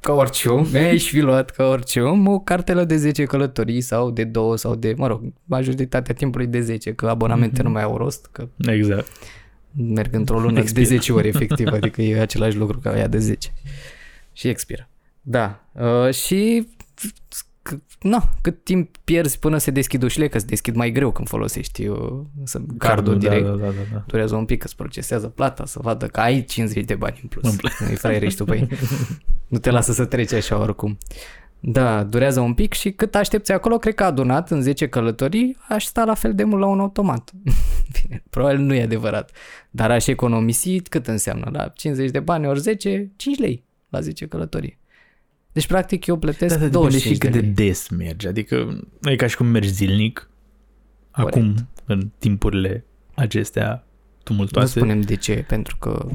[0.00, 4.10] ca orice om, mi-aș fi luat ca orice om o cartelă de 10 călătorii sau
[4.10, 7.66] de 2 sau de, mă rog, majoritatea timpului de 10, că abonamente Mhm.
[7.66, 9.06] nu mai au rost, că Exact.
[9.76, 10.80] merg într-o lună Expiră.
[10.88, 13.52] de 10 ori efectiv, adică e același lucru ca aia de 10.
[14.32, 14.88] Și expiră.
[15.20, 15.64] Da.
[15.72, 16.68] Uh, și
[17.70, 21.28] c- na, cât timp pierzi până se deschid ușile, că se deschid mai greu când
[21.28, 22.12] folosești uh,
[22.44, 23.44] să, cardul direct.
[23.44, 24.04] Da, da, da, da.
[24.06, 27.28] Durează un pic că îți procesează plata, să vadă că ai 50 de bani în
[27.28, 27.50] plus.
[27.50, 27.78] În plus.
[27.80, 28.68] Nu-i fraier ești tu pe ei.
[29.48, 30.98] Nu te lasă să treci așa oricum.
[31.60, 35.84] Da, durează un pic și cât aștepți acolo, cred că adunat în 10 călătorii, aș
[35.84, 37.30] sta la fel de mult la un automat.
[38.02, 39.30] Bine, probabil nu e adevărat.
[39.70, 41.48] Dar aș economisi cât înseamnă?
[41.52, 44.78] La 50 de bani ori 10, 5 lei la 10 călătorii.
[45.54, 47.54] Deci, practic, eu plătesc Da, dar depinde 25 și cât de de lei.
[47.54, 48.26] des mergi.
[48.26, 50.28] Adică nu e ca și cum mergi zilnic.
[51.10, 51.36] Corect.
[51.36, 52.84] Acum, în timpurile
[53.14, 53.82] acestea Nu
[54.22, 54.78] tumultoase.
[54.78, 56.06] spunem de ce, pentru că...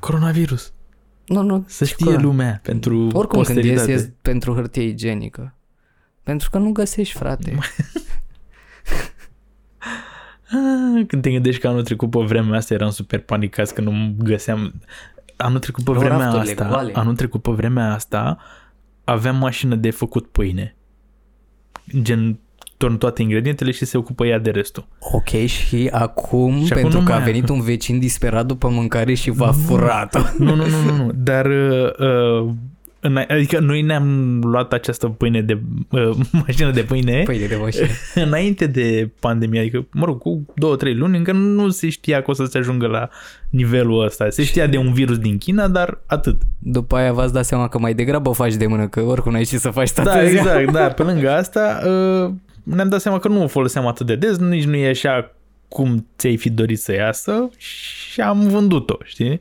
[0.00, 0.72] Coronavirus.
[1.26, 2.22] Nu, nu, Să știe corect.
[2.22, 3.90] lumea pentru Oricum când ies, posteritate.
[3.90, 5.54] ies pentru hârtie igienică.
[6.22, 7.58] Pentru că nu găsești, frate.
[10.50, 14.14] Ah, Când te gândești că anul trecut pe vremea asta eram super panicați că nu
[14.18, 14.80] găseam...
[15.36, 16.92] Anul trecut pe Erau vremea rafturile asta, goale.
[16.94, 18.38] anul trecut pe vremea asta,
[19.04, 20.76] aveam mașină de făcut pâine.
[22.02, 22.38] Gen,
[22.76, 24.86] torn toate ingredientele și se ocupă ea de restul.
[25.12, 27.24] Ok, și acum, Și acum pentru nu că mai a am.
[27.26, 31.10] venit un vecin disperat după mâncare și v-a furat Nu, nu, nu, nu, nu.
[31.14, 32.48] Dar uh, uh,
[33.06, 35.58] în- adică noi ne-am luat această pâine de
[35.90, 36.10] uh,
[36.46, 37.86] mașină de pâine Pâine de mașină.
[38.26, 42.30] înainte de pandemie, adică, mă rog, cu două, trei luni, încă nu se știa că
[42.30, 43.08] o să se ajungă la
[43.50, 44.28] nivelul ăsta.
[44.30, 46.36] Se știa de un virus din China, dar atât.
[46.58, 49.58] După aia v-ați dat seama că mai degrabă faci de mână, că oricum n-ai ce
[49.58, 50.40] să faci toată Da, ziua.
[50.60, 50.88] exact, da.
[50.88, 52.30] Pe lângă asta, uh,
[52.62, 55.30] ne-am dat seama că nu o foloseam atât de des, nici nu e așa
[55.68, 59.40] cum ți-ai fi dorit să iasă și am vândut-o, știi?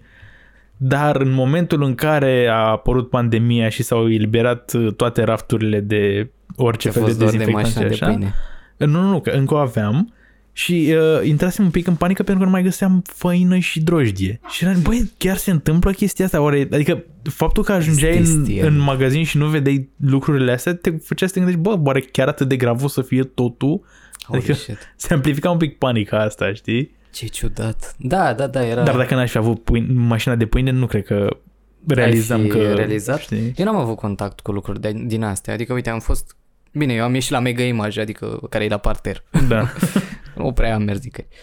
[0.78, 6.30] Dar în momentul în care a apărut pandemia și s-au eliberat uh, toate rafturile de
[6.56, 8.34] orice Ce fel de fost doar de dezinfectant și mașină de așa, pâine.
[8.78, 10.14] Nu, nu, nu, că încă o aveam
[10.52, 14.40] și uh, intrasem un pic în panică pentru că nu mai găseam făină și drojdie.
[14.50, 16.42] Și eram, băi, chiar se întâmplă chestia asta?
[16.42, 18.66] Oare, adică faptul că ajungeai Este în, stil.
[18.66, 22.28] în magazin și nu vedeai lucrurile astea, te făcea să te gândești, bă, oare chiar
[22.28, 23.82] atât de grav o să fie totul?
[24.24, 24.94] Holy Adică- shit.
[24.96, 26.95] Se amplifica un pic panica asta, știi?
[27.16, 27.96] Ce ciudat.
[27.98, 28.84] Da, da, da, era...
[28.84, 31.38] Dar dacă n-aș fi avut pâine, mașina de pâine, nu cred că
[31.88, 32.74] realizam fi că...
[32.74, 33.20] realizat?
[33.20, 33.54] Știi?
[33.56, 35.54] Eu n-am avut contact cu lucruri de, din astea.
[35.54, 36.36] Adică, uite, am fost...
[36.72, 39.24] Bine, eu am ieșit la Mega Image, adică care e la parter.
[39.48, 39.70] Da.
[40.36, 41.36] Nu prea am mers nicăieri.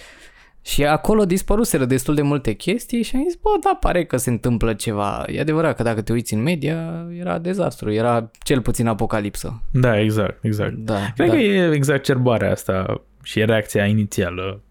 [0.62, 4.30] Și acolo dispăruseră destul de multe chestii și am zis, bă, da, pare că se
[4.30, 5.24] întâmplă ceva.
[5.26, 9.62] E adevărat că dacă te uiți în media, era dezastru, era cel puțin apocalipsă.
[9.70, 10.74] da, exact, exact.
[10.74, 11.34] Da, Cred da.
[11.34, 14.62] că e exacerbarea asta și e reacția inițială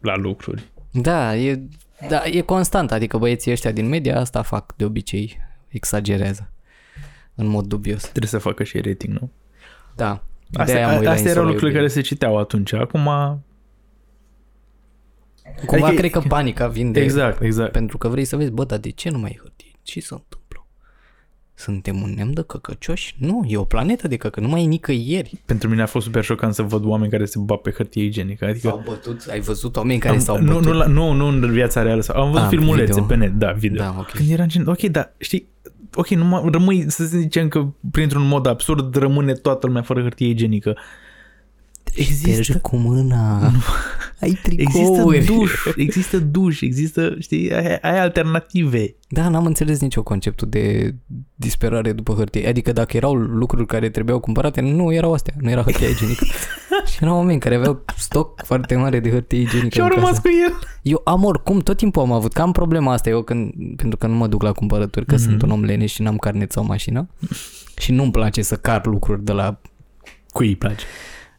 [0.00, 0.70] la lucruri.
[0.92, 1.60] Da, e,
[2.08, 5.38] da, e constant, adică băieții ăștia din media asta fac de obicei,
[5.68, 6.50] exagerează
[7.34, 8.00] în mod dubios.
[8.02, 9.30] Trebuie să facă și rating, nu?
[9.96, 10.22] Da.
[10.52, 12.02] Astea, De-aia mă uit la astea erau Insula lucrurile care Iubirii.
[12.02, 12.72] se citeau atunci.
[12.72, 13.04] Acum,
[15.66, 17.72] Cumva Adică- cred că panica vine exact, exact.
[17.72, 19.70] pentru că vrei să vezi, bă, dar de ce nu mai ai hârtie?
[19.82, 20.29] Ce se întâmplă?
[21.60, 23.14] Suntem un neam de căcăcioși?
[23.18, 25.42] Nu, e o planetă de căcă, nu mai e nicăieri.
[25.44, 28.44] Pentru mine a fost super șocant să văd oameni care se bat pe hârtie igienică.
[28.44, 30.64] Adică S-au bătut, ai văzut oameni care am, s-au nu, bătut?
[30.64, 32.00] nu, la, nu, nu în viața reală.
[32.00, 33.04] sau- Am văzut Ah, filmulețe video.
[33.04, 33.82] pe net, da, video.
[33.82, 34.10] Da, ok.
[34.10, 35.48] Când era gen, ok, dar știi,
[35.94, 40.76] ok, numai, rămâi, să zicem că printr-un mod absurd rămâne toată lumea fără hârtie igienică.
[41.94, 43.38] Există, Ștergi cu mâna.
[44.20, 45.24] Ai există tricouri.
[45.34, 48.94] duș, există duș, există, știi, ai, ai alternative.
[49.08, 50.94] Da, n-am înțeles nicio conceptul de
[51.34, 52.48] disperare după hârtie.
[52.48, 56.24] Adică dacă erau lucruri care trebuiau cumpărate, nu erau astea, nu era hârtie igienică.
[56.92, 60.10] și erau oameni care aveau stoc foarte mare de hârtie igienică Și au în rămas
[60.10, 60.20] casă.
[60.20, 60.58] cu el.
[60.82, 64.06] Eu am oricum, tot timpul am avut, că am problema asta eu când, pentru că
[64.06, 65.18] nu mă duc la cumpărături, că mm-hmm.
[65.18, 67.08] sunt un om leneș și n-am carnet sau mașină
[67.76, 69.60] și nu-mi place să car lucruri de la
[70.32, 70.84] Cui îi place?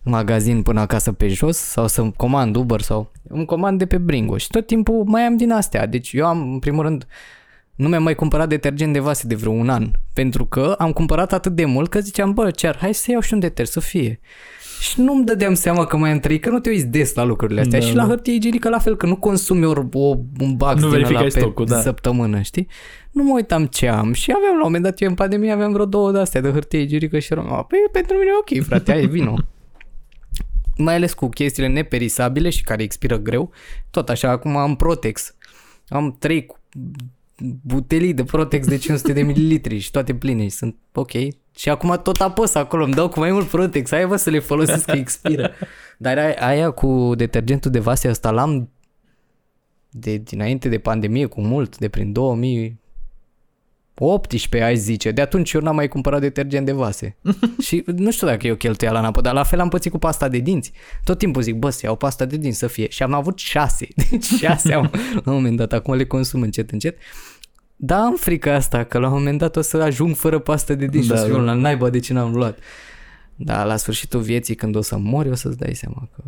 [0.04, 4.38] Magazin până acasă pe jos sau să-mi comand Uber sau îmi comand de pe Bringo
[4.38, 5.86] și tot timpul mai am din astea.
[5.88, 7.08] Deci eu am, în primul rând,
[7.76, 11.34] nu mi-am mai cumpărat detergent de vase de vreo un an pentru că am cumpărat
[11.34, 14.20] atât de mult că ziceam, bă, ce hai să iau și un deter să fie.
[14.80, 17.62] Și nu-mi dădeam seama că mai am trăit, că nu te uiți des la lucrurile
[17.62, 17.80] astea.
[17.80, 18.08] Da, și la da.
[18.10, 21.24] hârtie igienică la fel, că nu consumi o, o, un bag Nu din ăla verificai
[21.24, 21.82] pe stocul, da.
[21.82, 22.68] săptămână, știi?
[23.12, 25.72] Nu mă uitam ce am și aveam la un moment dat, eu în pandemie aveam
[25.72, 28.66] vreo două de astea de hârtie igienică și eram, "A, păi pentru mine e ok,
[28.66, 29.36] frate, ai vino
[30.78, 33.52] mai ales cu chestiile neperisabile și care expiră greu.
[33.90, 35.36] Tot așa, acum am Protex.
[35.88, 36.60] Am trei cu-
[37.62, 41.12] butelii de Protex de 500 de mililitri și toate pline și sunt ok.
[41.56, 44.40] Și acum tot apăs acolo, îmi dau cu mai mult Protex, aia vă să le
[44.40, 45.52] folosesc că expiră.
[45.98, 48.70] Dar aia, aia cu detergentul de vase ăsta l-am
[49.90, 52.12] de dinainte de pandemie cu mult, de prin
[54.02, 55.12] 2018 aș zice.
[55.12, 57.16] De atunci eu n-am mai cumpărat detergent de vase.
[57.66, 59.98] și nu știu dacă e o cheltuială în apă, dar la fel am pățit cu
[59.98, 60.72] pasta de dinți.
[61.04, 62.90] Tot timpul zic, bă, să iau pasta de dinți să fie.
[62.90, 63.88] Și am avut șase.
[64.10, 65.74] Deci șase am la un moment dat.
[65.74, 66.98] Acum le consum încet, încet.
[67.76, 70.86] Da, am frica asta, că la un moment dat o să ajung fără pastă de
[70.86, 71.36] dinți Da, și o să da.
[71.36, 72.60] fiu la naiba de ce n-am luat.
[73.36, 76.22] Dar la sfârșitul vieții, când o să mori, o să-ți dai seama că,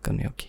[0.00, 0.46] că nu e ok.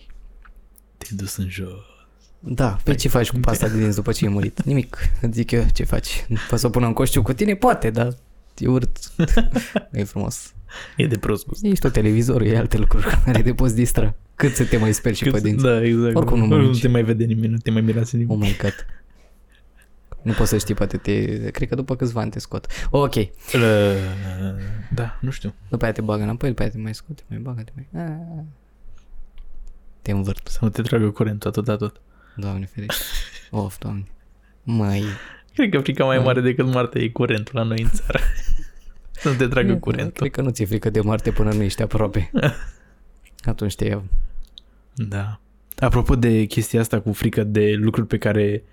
[0.98, 1.95] Te-ai dus în jos.
[2.38, 4.62] Da, pe ce faci cu pasta de dinți după ce ai murit?
[4.70, 4.96] Nimic.
[5.20, 6.26] Îți zic eu ce faci.
[6.48, 7.54] Poți să o pun în coșciu cu tine?
[7.54, 8.14] Poate, dar
[8.58, 8.98] e urât.
[9.90, 10.54] Nu e frumos.
[10.96, 11.64] E de prost gust.
[11.64, 14.14] Ești tot televizorul, e alte lucruri care te poți distra.
[14.34, 15.64] Cât să te mai speri și pe dinți.
[15.64, 16.14] Da, exact.
[16.14, 16.80] Oricum nu nu mănânci.
[16.80, 18.40] te mai vede nimeni, nu te mai mirease Oh nimeni.
[18.40, 18.86] my god.
[20.22, 21.24] Nu poți să știi, poate te...
[21.50, 22.66] Cred că după câțiva ani te scot.
[22.90, 23.14] Ok.
[23.14, 23.30] Uh,
[24.94, 25.54] da, nu știu.
[25.68, 28.04] După aia te bagă înapoi, după aia te mai scoate, mai bagă, te mai...
[28.04, 28.42] Ah.
[30.02, 30.48] Te învârt.
[30.48, 32.00] Să nu te tragă curentul atât tot.
[32.36, 33.02] Doamne ferește.
[33.50, 34.04] Of, doamne.
[34.62, 35.04] Măi.
[35.54, 36.22] Cred că frica mai Da.
[36.22, 38.18] mare decât moartea e curentul la noi în țară.
[39.10, 40.12] Să nu te tragă curentul.
[40.12, 42.30] Cred că nu ți-e frică de moarte până nu ești aproape.
[43.44, 44.04] Atunci te iau.
[44.94, 45.40] Da.
[45.76, 48.64] Apropo de chestia asta cu frică de lucruri pe care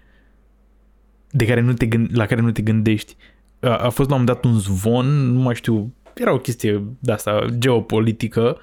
[1.30, 3.16] de care nu te gând, la care nu te gândești.
[3.60, 6.84] A, a fost la un moment dat un zvon, nu mai știu, era o chestie
[7.00, 8.58] de asta geopolitică.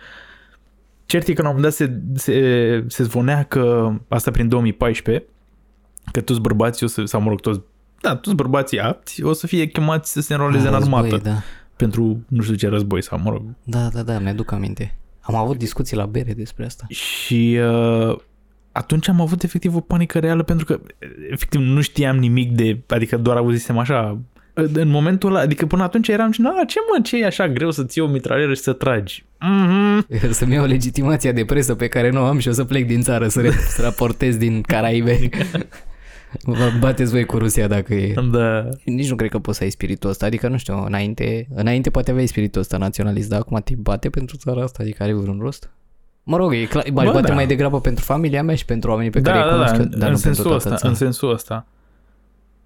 [1.11, 5.24] Cert e că la un moment dat se, se, se zvonea că, asta prin 2014,
[6.12, 7.61] că toți bărbații o să, sau mă rog, toți,
[8.00, 11.42] da, toți bărbații apti o să fie chemați să se înroleze în Război, armată Da.
[11.76, 13.42] pentru nu știu ce război sau mă rog.
[13.62, 14.94] da, da, da, mi-aduc aminte.
[15.20, 16.84] Am avut discuții la bere despre asta.
[16.88, 18.16] Și uh,
[18.72, 20.80] atunci am avut efectiv o panică reală pentru că
[21.30, 24.18] efectiv nu știam nimic de, adică doar auzisem așa
[24.72, 27.70] în momentul ăla, adică până atunci eram și, "A, ce mă, ce e așa greu
[27.70, 29.24] să ții o mitralieră și să tragi?
[29.40, 30.06] Mhm.
[30.32, 33.00] Să-mi iau legitimația de presă pe care nu o am și o să plec din
[33.02, 35.28] țară să, re- să raportez din Caraibe.
[36.42, 38.14] Vă bateți voi cu Rusia dacă e.
[38.32, 38.68] Da.
[38.84, 42.11] Nici nu cred că poți să ai spiritul ăsta, adică nu știu, înainte, înainte poate
[42.11, 45.70] aveai spiritul ăsta naționalist, dar acum te bate pentru țara asta, adică are vreun rost?
[46.22, 47.34] Mă rog, e clar, bă, Bă, bate da.
[47.34, 49.78] mai degrabă pentru familia mea și pentru oamenii pe care da, îi da, cunosc, da,
[49.78, 50.88] dar în, nu în pentru sensul toată ăsta, țara.
[50.88, 51.66] în sensul ăsta.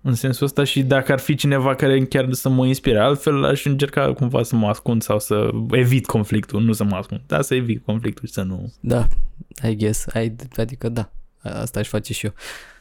[0.06, 3.64] În sensul ăsta și dacă ar fi cineva care chiar să mă inspire altfel, aș
[3.64, 7.54] încerca cumva să mă ascund sau să evit conflictul, nu să mă ascund, dar să
[7.54, 8.72] evit conflictul și să nu...
[8.80, 9.06] Da,
[9.68, 11.10] I guess, I, adică da,
[11.42, 12.32] asta aș face și eu.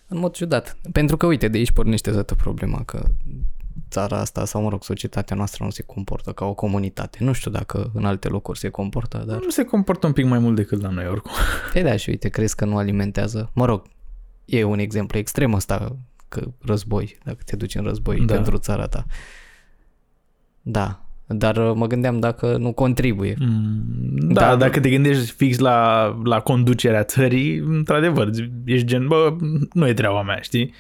[0.07, 3.03] În mod ciudat, pentru că uite, de aici pornește toată problema că
[3.89, 7.17] țara asta sau mă rog, societatea noastră nu se comportă ca o comunitate.
[7.21, 10.39] Nu știu dacă în alte locuri se comportă, dar Nu se comportă un pic mai
[10.39, 11.31] mult decât la noi oricum.
[11.73, 13.49] E da, și uite, crezi că nu alimentează.
[13.53, 13.83] Mă rog,
[14.45, 15.97] e un exemplu extrem ăsta,
[16.41, 18.25] că război, dacă te duci în război Da.
[18.25, 18.33] da.
[18.33, 19.05] pentru țara ta.
[20.61, 23.35] Da, dar uh, mă gândeam dacă nu contribuie.
[23.39, 23.83] Mm,
[24.33, 28.29] Da, Dar- dacă te gândești fix la, la conducerea țării, într-adevăr,
[28.65, 29.35] ești gen, bă,
[29.73, 30.73] nu e treaba mea, știi?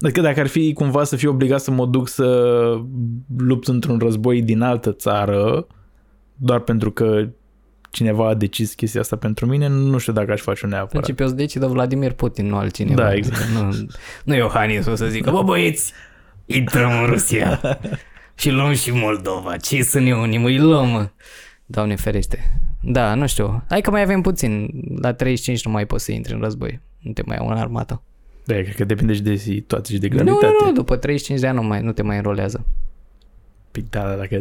[0.00, 2.26] Adică dacă ar fi cumva să fiu obligat să mă duc să
[3.36, 5.66] lupt într-un război din altă țară,
[6.36, 7.28] doar pentru că
[7.92, 10.90] cineva a decis chestia asta pentru mine, nu știu dacă aș face-o În neapărat.
[10.92, 13.02] principiu o să decidă Vladimir Putin, nu altcineva.
[13.02, 13.44] Da, exact.
[13.48, 13.86] Nu,
[14.24, 15.92] nu Iohannis o să zică, bă băieți,
[16.46, 17.60] intrăm în Rusia
[18.40, 19.56] și luăm și Moldova.
[19.56, 21.08] Ce să ne unim, îi luăm, mă.
[21.66, 22.60] Doamne ferește.
[22.82, 23.64] Da, nu știu.
[23.68, 24.68] Hai că mai avem puțin.
[25.00, 26.80] La 35 nu mai poți să intri în război.
[26.98, 28.02] Nu te mai iau în armată.
[28.44, 30.54] Da, cred că depinde și de situație și de Nu, gravitate.
[30.60, 32.66] nu, nu, după 35 de ani nu, mai, nu te mai înrolează.
[33.70, 34.40] Păi da, da, dacă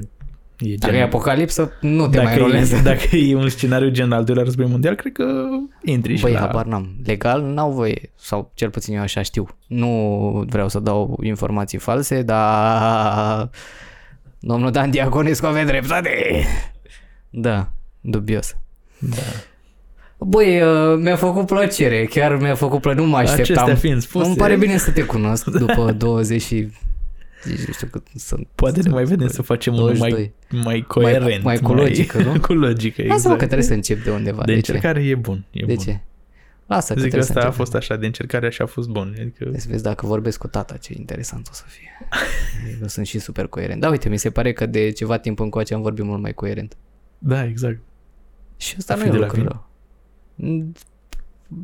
[0.61, 1.01] e Dacă gen...
[1.01, 2.75] e apocalipsă, nu te mai dacă, înrolează.
[2.75, 5.23] e, dacă e un scenariu gen al doilea război mondial, cred că
[5.83, 6.39] intri și Băi, la...
[6.39, 6.89] habar n-am.
[7.05, 9.47] Legal n-au voie, sau cel puțin eu așa știu.
[9.67, 9.89] Nu
[10.49, 13.49] vreau să dau informații false, dar
[14.39, 16.43] domnul Dan Diaconescu avea dreptate.
[17.29, 17.69] Da,
[18.01, 18.55] dubios.
[18.99, 19.21] Da.
[20.17, 23.55] Băi, uh, mi-a făcut plăcere, chiar mi-a făcut plăcere, nu mă așteptam.
[23.55, 26.67] Acestea fiind spuse, Îmi pare bine să te cunosc după 20 și...
[27.45, 28.47] Nici nu știu cât sunt.
[28.55, 30.33] Poate ne mai vedem să facem unul mai, 22.
[30.63, 31.43] mai coerent.
[31.43, 32.39] mai cu logică, nu?
[32.47, 33.37] cu logică, Lasă-mă exact.
[33.39, 34.43] că trebuie să încep de undeva.
[34.43, 34.71] De De, ce?
[34.71, 35.45] încercare e bun.
[35.51, 35.83] E De bun.
[35.83, 35.99] ce?
[36.67, 37.57] Lasă că Zic că trebuie să asta a încep.
[37.59, 39.15] fost așa, de încercare așa a fost bun.
[39.19, 41.89] Adică, Să vezi dacă vorbesc cu tata, ce interesant o să fie.
[42.81, 43.81] Eu sunt și super coerent.
[43.81, 46.77] Da, uite, mi se pare că de ceva timp încoace am vorbit mult mai coerent.
[47.17, 47.79] da, exact.
[48.57, 49.49] Și asta A nu fi e de un la lucru vin.
[49.51, 49.67] rău.
[50.35, 50.73] Mm,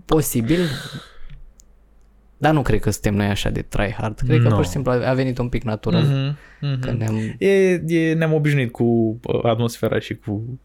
[0.06, 0.60] Posibil,
[2.38, 4.20] dar nu cred că suntem noi așa de try hard.
[4.20, 4.56] Cred că No.
[4.56, 6.04] pur și simplu a venit un pic natural.
[6.04, 6.80] Mhm, mhm.
[6.80, 7.36] Că ne-am...
[7.38, 7.50] E,
[7.88, 10.60] e, ne-am obișnuit cu uh, atmosfera și cu...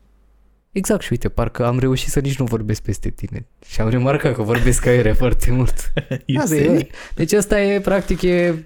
[0.72, 3.46] Exact și uite, parcă am reușit să nici nu vorbesc peste tine.
[3.66, 5.92] Și am remarcat că vorbesc aere foarte mult.
[6.38, 6.86] Asta e.
[7.14, 8.64] Deci asta e, practic, e,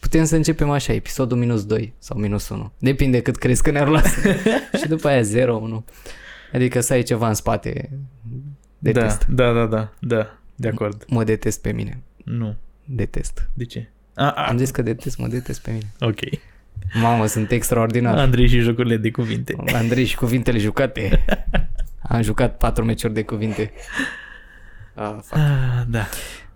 [0.00, 2.72] putem să începem așa, episodul minus 2 sau minus 1.
[2.78, 4.02] Depinde cât crezi că ne-ar lua.
[4.80, 5.84] și după aia 0, 1.
[6.52, 7.90] Adică să ai ceva în spate.
[8.78, 9.26] Detest.
[9.26, 11.04] Da, da, da, da, da, de acord.
[11.08, 12.02] Mă detest pe mine.
[12.28, 12.56] Nu.
[12.84, 13.48] Detest.
[13.54, 13.88] De ce?
[14.14, 15.86] A, a, Am zis că detest, mă detest pe mine.
[16.00, 16.18] ok.
[17.00, 18.18] Mamă, sunt extraordinar.
[18.18, 19.56] Andrei și jocurile de cuvinte.
[19.72, 21.24] Andrei și cuvintele jucate.
[22.02, 23.72] Am jucat patru meciuri de cuvinte.
[24.94, 25.36] Ah, fuck.
[25.36, 26.06] Ah, da.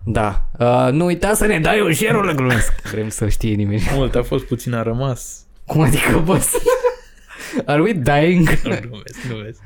[0.03, 0.49] Da.
[0.59, 2.81] Uh, nu uita să ne dai un share-ul glumesc.
[2.81, 3.81] Vrem să știe nimeni.
[3.93, 5.45] Mult a fost, puțin a rămas.
[5.65, 6.53] Cum adică, boss?
[7.65, 8.49] Are we dying?
[8.49, 9.59] Nu glumesc, glumesc.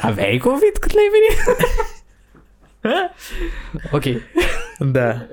[0.00, 1.58] Aveai COVID cât l-ai venit?
[3.96, 4.04] ok.
[4.78, 5.26] Da.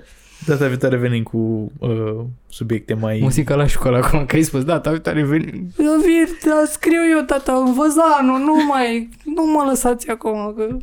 [0.46, 3.20] Data viitoare venim cu uh, subiecte mai...
[3.22, 5.68] Muzica la școală acum, că ai spus, da, data viitoare veni.
[5.78, 10.78] Eu vin, da, scriu eu, tata, în văzanul, nu mai, nu mă lăsați acum, că...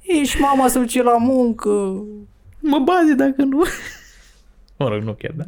[0.00, 1.68] Ești mama să duce la muncă.
[2.60, 3.64] Mă baze dacă nu.
[4.76, 5.44] Mă rog, nu chiar, da.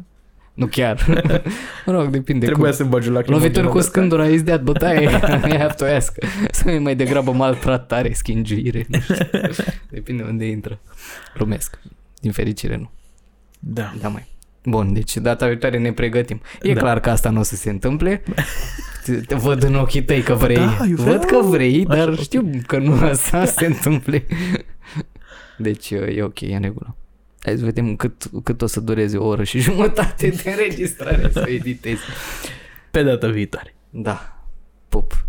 [0.57, 1.05] Nu chiar.
[1.85, 2.45] mă rog, depinde.
[2.45, 2.77] Trebuia cum.
[2.77, 5.03] să bagi la Lovituri cu scândura, is that, but I,
[5.53, 6.17] I have to ask.
[6.51, 8.85] Să mai degrabă maltratare, schingiire.
[8.87, 9.15] Nu știu.
[9.89, 10.79] Depinde unde intră.
[11.35, 11.79] Glumesc.
[12.21, 12.89] Din fericire nu.
[13.59, 13.93] Da.
[14.01, 14.25] Da, mai.
[14.63, 16.41] Bun, deci data viitoare ne pregătim.
[16.61, 16.79] E Da.
[16.79, 18.23] clar că asta nu o să se întâmple.
[19.03, 20.55] Te, te văd în ochii tăi că vrei.
[20.55, 21.41] Da, eu văd vreau.
[21.41, 22.19] că vrei, Așa, dar ok.
[22.19, 24.25] știu că nu asta se întâmple.
[25.57, 26.95] Deci e ok, e în regulă.
[27.47, 31.45] Hai să vedem cât, cât o să dureze o oră și jumătate de înregistrare să
[31.47, 32.01] editezi.
[32.91, 33.75] Pe data viitoare.
[33.89, 34.45] Da.
[34.89, 35.25] Pup.